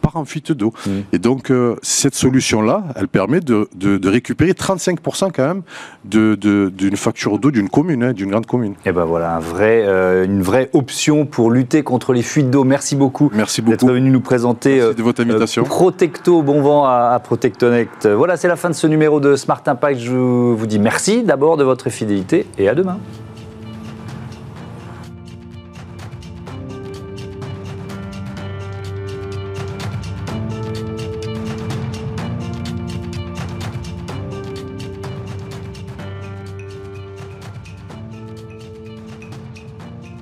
part 0.00 0.16
en 0.16 0.24
fuite 0.24 0.52
d'eau. 0.52 0.72
Mmh. 0.86 0.90
Et 1.12 1.18
donc, 1.18 1.50
euh, 1.50 1.76
cette 1.82 2.14
solution-là, 2.14 2.84
elle 2.96 3.08
permet 3.08 3.40
de, 3.40 3.68
de, 3.74 4.08
récupérer 4.08 4.52
35% 4.52 5.30
quand 5.34 5.46
même 5.46 5.62
d'une 6.04 6.34
de, 6.36 6.96
facture 6.96 7.38
d'eau 7.38 7.50
d'une 7.50 7.68
commune, 7.68 8.02
hein, 8.02 8.12
d'une 8.12 8.30
grande 8.30 8.46
commune. 8.46 8.74
Et 8.86 8.92
ben 8.92 9.04
voilà, 9.04 9.36
un 9.36 9.40
vrai, 9.40 9.84
euh, 9.86 10.24
une 10.24 10.42
vraie 10.42 10.70
option 10.72 11.26
pour 11.26 11.50
lutter 11.50 11.82
contre 11.82 12.12
les 12.12 12.22
fuites 12.22 12.50
d'eau. 12.50 12.64
Merci 12.64 12.96
beaucoup. 12.96 13.30
Merci 13.34 13.62
beaucoup. 13.62 13.76
D'être 13.76 13.92
venu 13.92 14.10
nous 14.10 14.20
présenter 14.20 14.80
de 14.80 15.02
votre 15.02 15.20
euh, 15.20 15.24
invitation. 15.24 15.64
Protecto, 15.64 16.42
bon 16.42 16.62
vent 16.62 16.84
à, 16.84 17.12
à 17.14 17.18
Protectonect. 17.18 18.06
Voilà, 18.06 18.36
c'est 18.36 18.48
la 18.48 18.56
fin 18.56 18.70
de 18.70 18.74
ce 18.74 18.86
numéro 18.86 19.20
de 19.20 19.36
Smart 19.36 19.62
Impact. 19.64 20.00
Je 20.00 20.12
vous 20.12 20.66
dis 20.66 20.78
merci 20.78 21.22
d'abord 21.22 21.56
de 21.56 21.64
votre 21.64 21.90
fidélité 21.90 22.46
et 22.58 22.68
à 22.68 22.74
demain. 22.74 22.98